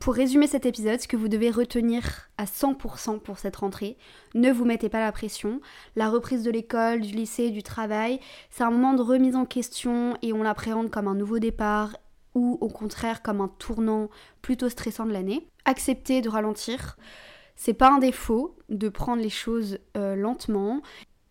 Pour 0.09 0.15
résumer 0.15 0.47
cet 0.47 0.65
épisode, 0.65 1.03
ce 1.03 1.07
que 1.07 1.19
vous 1.19 1.29
devez 1.29 1.51
retenir 1.51 2.31
à 2.39 2.47
100% 2.47 3.21
pour 3.21 3.39
cette 3.39 3.57
rentrée, 3.57 3.99
ne 4.35 4.51
vous 4.51 4.65
mettez 4.65 4.89
pas 4.89 5.01
la 5.01 5.13
pression. 5.13 5.61
La 5.97 6.09
reprise 6.09 6.43
de 6.45 6.51
l'école, 6.51 7.03
du 7.03 7.13
lycée, 7.15 7.51
du 7.51 7.63
travail, 7.63 8.19
c'est 8.49 8.65
un 8.65 8.71
moment 8.71 8.95
de 8.95 9.03
remise 9.03 9.37
en 9.37 9.45
question 9.45 10.17
et 10.23 10.33
on 10.33 10.43
l'appréhende 10.43 10.89
comme 10.89 11.09
un 11.09 11.15
nouveau 11.15 11.39
départ 11.39 11.95
ou 12.35 12.57
au 12.63 12.69
contraire 12.69 13.21
comme 13.21 13.43
un 13.43 13.49
tournant 13.49 14.09
plutôt 14.41 14.71
stressant 14.71 15.05
de 15.05 15.13
l'année. 15.13 15.47
Acceptez 15.67 16.23
de 16.23 16.31
ralentir. 16.31 16.97
C'est 17.55 17.75
pas 17.75 17.91
un 17.91 17.99
défaut 17.99 18.57
de 18.71 18.89
prendre 18.89 19.21
les 19.21 19.29
choses 19.29 19.79
euh, 19.99 20.17
lentement 20.17 20.81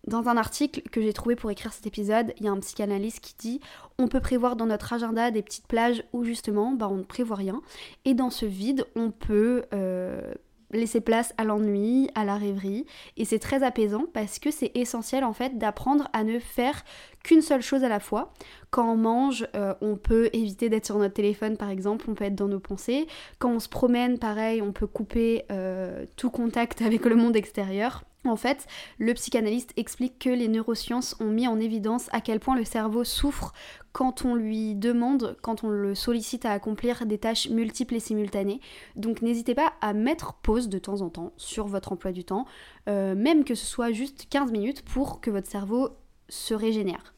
dans 0.08 0.30
un 0.30 0.38
article 0.38 0.82
que 0.90 1.02
j'ai 1.02 1.14
trouvé 1.14 1.36
pour 1.36 1.52
écrire 1.52 1.74
cet 1.74 1.86
épisode, 1.86 2.34
il 2.38 2.46
y 2.46 2.48
a 2.48 2.52
un 2.52 2.60
psychanalyste 2.60 3.20
qui 3.20 3.36
dit 3.38 3.60
on 4.00 4.08
peut 4.08 4.22
prévoir 4.22 4.56
dans 4.56 4.66
notre 4.66 4.94
agenda 4.94 5.32
des 5.32 5.42
petites 5.42 5.68
plages 5.68 6.04
où 6.14 6.24
justement 6.24 6.72
bah, 6.72 6.88
on 6.90 6.98
ne 6.98 7.04
prévoit 7.04 7.36
rien. 7.36 7.62
Et 8.06 8.14
dans 8.14 8.30
ce 8.30 8.46
vide, 8.46 8.86
on 8.96 9.12
peut 9.12 9.66
euh, 9.74 10.34
laisser 10.72 11.02
place 11.02 11.34
à 11.38 11.44
l'ennui, 11.44 12.10
à 12.16 12.26
la 12.26 12.38
rêverie. 12.38 12.86
Et 13.16 13.26
c'est 13.26 13.40
très 13.40 13.64
apaisant 13.64 14.06
parce 14.14 14.40
que 14.40 14.52
c'est 14.52 14.72
essentiel 14.76 15.24
en 15.24 15.34
fait 15.34 15.58
d'apprendre 15.58 16.10
à 16.14 16.24
ne 16.24 16.40
faire 16.40 16.84
qu'une 17.24 17.42
seule 17.42 17.62
chose 17.62 17.84
à 17.84 17.90
la 17.90 18.00
fois. 18.00 18.34
Quand 18.70 18.92
on 18.92 18.98
mange, 18.98 19.48
euh, 19.56 19.74
on 19.82 19.96
peut 19.96 20.30
éviter 20.34 20.70
d'être 20.70 20.86
sur 20.86 20.98
notre 20.98 21.16
téléphone 21.16 21.58
par 21.58 21.70
exemple, 21.70 22.06
on 22.10 22.16
peut 22.16 22.26
être 22.26 22.36
dans 22.36 22.48
nos 22.48 22.60
pensées. 22.60 23.08
Quand 23.40 23.52
on 23.52 23.60
se 23.60 23.70
promène, 23.70 24.20
pareil, 24.20 24.62
on 24.62 24.72
peut 24.72 24.88
couper 24.88 25.44
euh, 25.52 26.06
tout 26.16 26.30
contact 26.30 26.82
avec 26.86 27.06
le 27.06 27.16
monde 27.16 27.36
extérieur. 27.36 28.04
En 28.28 28.36
fait, 28.36 28.68
le 28.98 29.14
psychanalyste 29.14 29.74
explique 29.78 30.20
que 30.20 30.30
les 30.30 30.48
neurosciences 30.48 31.16
ont 31.20 31.30
mis 31.30 31.48
en 31.48 31.60
évidence 31.60 32.10
à 32.12 32.22
quel 32.22 32.40
point 32.40 32.56
le 32.56 32.66
cerveau 32.66 33.04
souffre 33.04 33.54
quand 33.92 34.26
on 34.26 34.36
lui 34.36 34.76
demande, 34.76 35.38
quand 35.42 35.64
on 35.64 35.70
le 35.70 35.96
sollicite 35.96 36.46
à 36.46 36.52
accomplir 36.52 37.06
des 37.06 37.18
tâches 37.18 37.50
multiples 37.50 37.96
et 37.96 38.00
simultanées. 38.00 38.62
Donc 38.96 39.22
n'hésitez 39.22 39.56
pas 39.56 39.74
à 39.82 39.94
mettre 39.94 40.36
pause 40.36 40.70
de 40.70 40.78
temps 40.78 41.02
en 41.02 41.10
temps 41.10 41.34
sur 41.38 41.66
votre 41.66 41.92
emploi 41.92 42.12
du 42.12 42.24
temps, 42.24 42.46
euh, 42.88 43.16
même 43.16 43.44
que 43.44 43.56
ce 43.56 43.66
soit 43.66 43.92
juste 43.92 44.28
15 44.30 44.52
minutes 44.52 44.84
pour 44.84 45.20
que 45.20 45.32
votre 45.32 45.50
cerveau 45.50 45.90
se 46.30 46.54
régénère. 46.54 47.16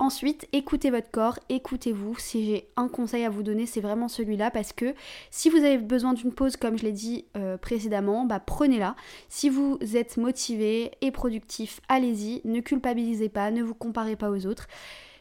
Ensuite, 0.00 0.48
écoutez 0.52 0.90
votre 0.90 1.10
corps, 1.10 1.38
écoutez-vous. 1.48 2.16
Si 2.18 2.44
j'ai 2.44 2.68
un 2.76 2.88
conseil 2.88 3.24
à 3.24 3.30
vous 3.30 3.44
donner, 3.44 3.64
c'est 3.64 3.80
vraiment 3.80 4.08
celui-là 4.08 4.50
parce 4.50 4.72
que 4.72 4.92
si 5.30 5.50
vous 5.50 5.58
avez 5.58 5.78
besoin 5.78 6.14
d'une 6.14 6.32
pause, 6.32 6.56
comme 6.56 6.76
je 6.76 6.82
l'ai 6.82 6.92
dit 6.92 7.26
euh, 7.36 7.56
précédemment, 7.56 8.24
bah 8.24 8.40
prenez-la. 8.40 8.96
Si 9.28 9.48
vous 9.48 9.78
êtes 9.94 10.16
motivé 10.16 10.90
et 11.00 11.12
productif, 11.12 11.80
allez-y. 11.88 12.40
Ne 12.44 12.60
culpabilisez 12.60 13.28
pas, 13.28 13.52
ne 13.52 13.62
vous 13.62 13.74
comparez 13.74 14.16
pas 14.16 14.30
aux 14.30 14.46
autres. 14.46 14.66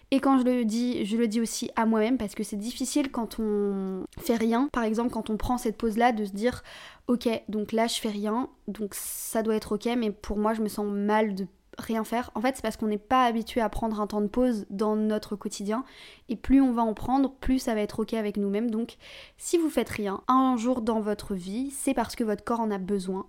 Et 0.09 0.19
quand 0.19 0.39
je 0.39 0.43
le 0.43 0.65
dis, 0.65 1.05
je 1.05 1.17
le 1.17 1.27
dis 1.27 1.39
aussi 1.39 1.71
à 1.75 1.85
moi-même 1.85 2.17
parce 2.17 2.35
que 2.35 2.43
c'est 2.43 2.55
difficile 2.55 3.11
quand 3.11 3.39
on 3.39 4.05
fait 4.19 4.35
rien. 4.35 4.69
Par 4.71 4.83
exemple, 4.83 5.11
quand 5.11 5.29
on 5.29 5.37
prend 5.37 5.57
cette 5.57 5.77
pause-là, 5.77 6.11
de 6.11 6.25
se 6.25 6.31
dire, 6.31 6.63
ok, 7.07 7.27
donc 7.47 7.71
là 7.71 7.87
je 7.87 7.99
fais 7.99 8.09
rien, 8.09 8.49
donc 8.67 8.93
ça 8.93 9.43
doit 9.43 9.55
être 9.55 9.73
ok, 9.73 9.87
mais 9.97 10.11
pour 10.11 10.37
moi 10.37 10.53
je 10.53 10.61
me 10.61 10.67
sens 10.67 10.85
mal 10.87 11.35
de 11.35 11.47
rien 11.77 12.03
faire. 12.03 12.31
En 12.35 12.41
fait, 12.41 12.55
c'est 12.55 12.61
parce 12.61 12.77
qu'on 12.77 12.87
n'est 12.87 12.97
pas 12.97 13.25
habitué 13.25 13.61
à 13.61 13.69
prendre 13.69 13.99
un 13.99 14.07
temps 14.07 14.21
de 14.21 14.27
pause 14.27 14.65
dans 14.69 14.95
notre 14.95 15.35
quotidien. 15.35 15.83
Et 16.29 16.35
plus 16.35 16.61
on 16.61 16.71
va 16.71 16.83
en 16.83 16.93
prendre, 16.93 17.31
plus 17.31 17.59
ça 17.59 17.75
va 17.75 17.81
être 17.81 17.99
ok 17.99 18.13
avec 18.13 18.37
nous-mêmes. 18.37 18.71
Donc, 18.71 18.95
si 19.37 19.57
vous 19.57 19.69
faites 19.69 19.89
rien 19.89 20.21
un 20.27 20.57
jour 20.57 20.81
dans 20.81 21.01
votre 21.01 21.33
vie, 21.33 21.71
c'est 21.71 21.93
parce 21.93 22.15
que 22.15 22.23
votre 22.23 22.43
corps 22.43 22.59
en 22.59 22.71
a 22.71 22.77
besoin. 22.77 23.25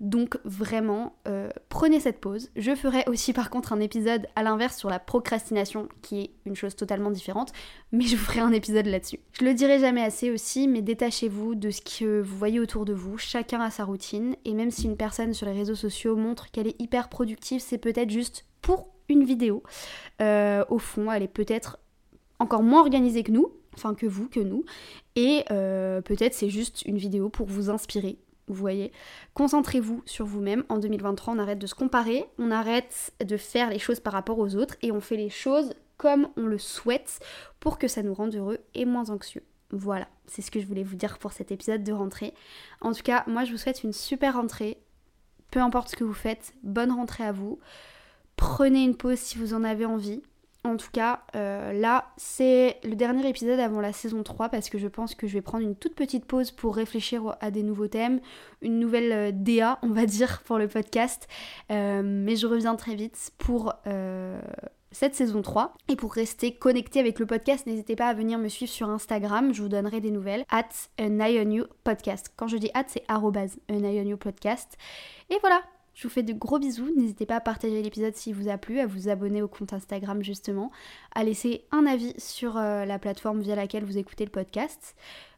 Donc 0.00 0.38
vraiment, 0.44 1.16
euh, 1.28 1.48
prenez 1.68 2.00
cette 2.00 2.20
pause. 2.20 2.50
Je 2.56 2.74
ferai 2.74 3.04
aussi 3.06 3.32
par 3.32 3.48
contre 3.48 3.72
un 3.72 3.80
épisode 3.80 4.26
à 4.34 4.42
l'inverse 4.42 4.76
sur 4.76 4.90
la 4.90 4.98
procrastination, 4.98 5.88
qui 6.02 6.20
est 6.20 6.30
une 6.46 6.56
chose 6.56 6.74
totalement 6.74 7.10
différente, 7.10 7.52
mais 7.92 8.04
je 8.04 8.16
vous 8.16 8.24
ferai 8.24 8.40
un 8.40 8.52
épisode 8.52 8.86
là-dessus. 8.86 9.20
Je 9.32 9.44
le 9.44 9.54
dirai 9.54 9.78
jamais 9.78 10.02
assez 10.02 10.30
aussi, 10.30 10.66
mais 10.66 10.82
détachez-vous 10.82 11.54
de 11.54 11.70
ce 11.70 11.80
que 11.80 12.20
vous 12.20 12.36
voyez 12.36 12.58
autour 12.58 12.84
de 12.84 12.92
vous. 12.92 13.18
Chacun 13.18 13.60
a 13.60 13.70
sa 13.70 13.84
routine, 13.84 14.34
et 14.44 14.52
même 14.52 14.72
si 14.72 14.86
une 14.86 14.96
personne 14.96 15.32
sur 15.32 15.46
les 15.46 15.52
réseaux 15.52 15.76
sociaux 15.76 16.16
montre 16.16 16.50
qu'elle 16.50 16.66
est 16.66 16.80
hyper 16.80 17.08
productive, 17.08 17.60
c'est 17.60 17.78
peut-être 17.78 18.10
juste 18.10 18.46
pour 18.62 18.88
une 19.08 19.24
vidéo. 19.24 19.62
Euh, 20.20 20.64
au 20.68 20.78
fond, 20.78 21.12
elle 21.12 21.22
est 21.22 21.28
peut-être 21.28 21.78
encore 22.40 22.62
moins 22.62 22.80
organisée 22.80 23.22
que 23.22 23.30
nous, 23.30 23.52
enfin 23.74 23.94
que 23.94 24.06
vous, 24.06 24.28
que 24.28 24.40
nous, 24.40 24.64
et 25.14 25.44
euh, 25.50 26.00
peut-être 26.00 26.34
c'est 26.34 26.50
juste 26.50 26.82
une 26.82 26.98
vidéo 26.98 27.28
pour 27.28 27.46
vous 27.46 27.70
inspirer 27.70 28.18
vous 28.48 28.54
voyez 28.54 28.92
Concentrez-vous 29.34 30.02
sur 30.04 30.26
vous-même. 30.26 30.64
En 30.68 30.78
2023, 30.78 31.34
on 31.34 31.38
arrête 31.38 31.58
de 31.58 31.66
se 31.66 31.74
comparer, 31.74 32.26
on 32.38 32.50
arrête 32.50 33.12
de 33.24 33.36
faire 33.36 33.70
les 33.70 33.78
choses 33.78 34.00
par 34.00 34.12
rapport 34.12 34.38
aux 34.38 34.54
autres 34.56 34.76
et 34.82 34.92
on 34.92 35.00
fait 35.00 35.16
les 35.16 35.30
choses 35.30 35.74
comme 35.96 36.28
on 36.36 36.46
le 36.46 36.58
souhaite 36.58 37.20
pour 37.60 37.78
que 37.78 37.88
ça 37.88 38.02
nous 38.02 38.14
rende 38.14 38.34
heureux 38.34 38.58
et 38.74 38.84
moins 38.84 39.10
anxieux. 39.10 39.44
Voilà, 39.70 40.06
c'est 40.26 40.42
ce 40.42 40.50
que 40.50 40.60
je 40.60 40.66
voulais 40.66 40.82
vous 40.82 40.96
dire 40.96 41.18
pour 41.18 41.32
cet 41.32 41.50
épisode 41.50 41.82
de 41.82 41.92
rentrée. 41.92 42.34
En 42.80 42.92
tout 42.92 43.02
cas, 43.02 43.24
moi 43.26 43.44
je 43.44 43.52
vous 43.52 43.58
souhaite 43.58 43.82
une 43.82 43.92
super 43.92 44.34
rentrée. 44.34 44.78
Peu 45.50 45.60
importe 45.60 45.88
ce 45.88 45.96
que 45.96 46.04
vous 46.04 46.12
faites, 46.12 46.54
bonne 46.62 46.92
rentrée 46.92 47.24
à 47.24 47.32
vous. 47.32 47.58
Prenez 48.36 48.84
une 48.84 48.96
pause 48.96 49.18
si 49.18 49.38
vous 49.38 49.54
en 49.54 49.64
avez 49.64 49.84
envie. 49.84 50.22
En 50.66 50.78
tout 50.78 50.88
cas, 50.90 51.20
euh, 51.36 51.74
là, 51.74 52.06
c'est 52.16 52.78
le 52.84 52.96
dernier 52.96 53.28
épisode 53.28 53.60
avant 53.60 53.82
la 53.82 53.92
saison 53.92 54.22
3 54.22 54.48
parce 54.48 54.70
que 54.70 54.78
je 54.78 54.88
pense 54.88 55.14
que 55.14 55.26
je 55.26 55.34
vais 55.34 55.42
prendre 55.42 55.62
une 55.62 55.76
toute 55.76 55.94
petite 55.94 56.24
pause 56.24 56.50
pour 56.50 56.74
réfléchir 56.74 57.36
à 57.42 57.50
des 57.50 57.62
nouveaux 57.62 57.86
thèmes, 57.86 58.20
une 58.62 58.78
nouvelle 58.78 59.12
euh, 59.12 59.30
DA, 59.30 59.78
on 59.82 59.88
va 59.88 60.06
dire, 60.06 60.40
pour 60.46 60.56
le 60.56 60.66
podcast. 60.66 61.28
Euh, 61.70 62.00
mais 62.02 62.36
je 62.36 62.46
reviens 62.46 62.76
très 62.76 62.94
vite 62.94 63.32
pour 63.36 63.74
cette 64.90 65.14
saison 65.14 65.42
3. 65.42 65.74
Et 65.88 65.96
pour 65.96 66.14
rester 66.14 66.54
connecté 66.54 66.98
avec 66.98 67.18
le 67.18 67.26
podcast, 67.26 67.66
n'hésitez 67.66 67.94
pas 67.94 68.06
à 68.06 68.14
venir 68.14 68.38
me 68.38 68.48
suivre 68.48 68.72
sur 68.72 68.88
Instagram, 68.88 69.52
je 69.52 69.60
vous 69.60 69.68
donnerai 69.68 70.00
des 70.00 70.10
nouvelles. 70.10 70.44
At 70.50 70.68
podcast. 71.82 72.32
Quand 72.36 72.46
je 72.46 72.56
dis 72.56 72.70
at, 72.72 72.84
c'est 72.88 73.04
arrobase 73.08 73.58
podcast. 74.18 74.78
Et 75.28 75.36
voilà, 75.42 75.60
je 75.94 76.02
vous 76.02 76.12
fais 76.12 76.22
de 76.22 76.32
gros 76.32 76.58
bisous. 76.58 76.90
N'hésitez 76.96 77.24
pas 77.24 77.36
à 77.36 77.40
partager 77.40 77.80
l'épisode 77.80 78.14
s'il 78.14 78.34
vous 78.34 78.48
a 78.48 78.58
plu, 78.58 78.80
à 78.80 78.86
vous 78.86 79.08
abonner 79.08 79.42
au 79.42 79.48
compte 79.48 79.72
Instagram 79.72 80.22
justement, 80.22 80.70
à 81.14 81.22
laisser 81.24 81.64
un 81.70 81.86
avis 81.86 82.14
sur 82.18 82.56
euh, 82.56 82.84
la 82.84 82.98
plateforme 82.98 83.40
via 83.40 83.54
laquelle 83.54 83.84
vous 83.84 83.98
écoutez 83.98 84.24
le 84.24 84.30
podcast. 84.30 84.96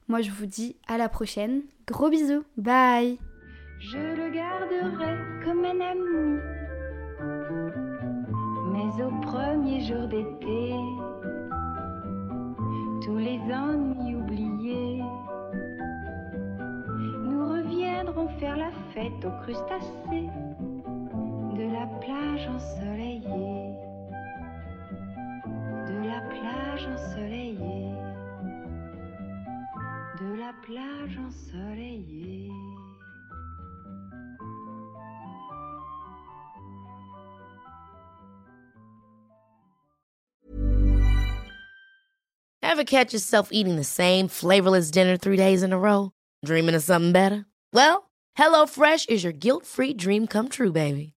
Moi 0.08 0.22
je 0.22 0.30
vous 0.30 0.46
dis 0.46 0.76
à 0.88 0.96
la 0.98 1.08
prochaine. 1.08 1.62
Gros 1.86 2.08
bisous. 2.08 2.44
Bye. 2.56 3.18
Je 3.78 3.98
le 3.98 4.30
garderai 4.30 5.44
comme 5.44 5.64
un 5.64 5.80
ami. 5.80 6.40
Mais 8.72 9.02
au 9.04 9.10
premier 9.20 9.84
jour 9.84 10.08
d'été, 10.08 10.72
tous 13.04 13.18
les 13.18 13.38
ennuis 13.52 14.14
oubliés, 14.14 15.02
nous 17.24 17.48
reviendrons 17.48 18.28
faire 18.38 18.56
la 18.56 18.70
fête 18.94 19.24
aux 19.24 19.42
crustacés 19.42 20.30
de 21.56 21.64
la 21.72 21.86
plage 22.00 22.46
ensoleillée, 22.48 23.74
de 25.86 26.06
la 26.06 26.20
plage 26.28 26.86
ensoleillée, 26.86 27.94
de 30.20 30.34
la 30.38 30.52
plage 30.62 31.18
ensoleillée. 31.26 32.50
Ever 42.62 42.84
catch 42.84 43.14
yourself 43.14 43.48
eating 43.50 43.76
the 43.76 43.84
same 43.84 44.28
flavorless 44.28 44.90
dinner 44.90 45.16
three 45.16 45.38
days 45.38 45.62
in 45.62 45.72
a 45.72 45.78
row? 45.78 46.10
Dreaming 46.44 46.74
of 46.74 46.82
something 46.82 47.12
better? 47.12 47.46
Well, 47.72 48.10
HelloFresh 48.36 49.08
is 49.08 49.24
your 49.24 49.32
guilt-free 49.32 49.94
dream 49.94 50.26
come 50.26 50.50
true, 50.50 50.72
baby. 50.72 51.15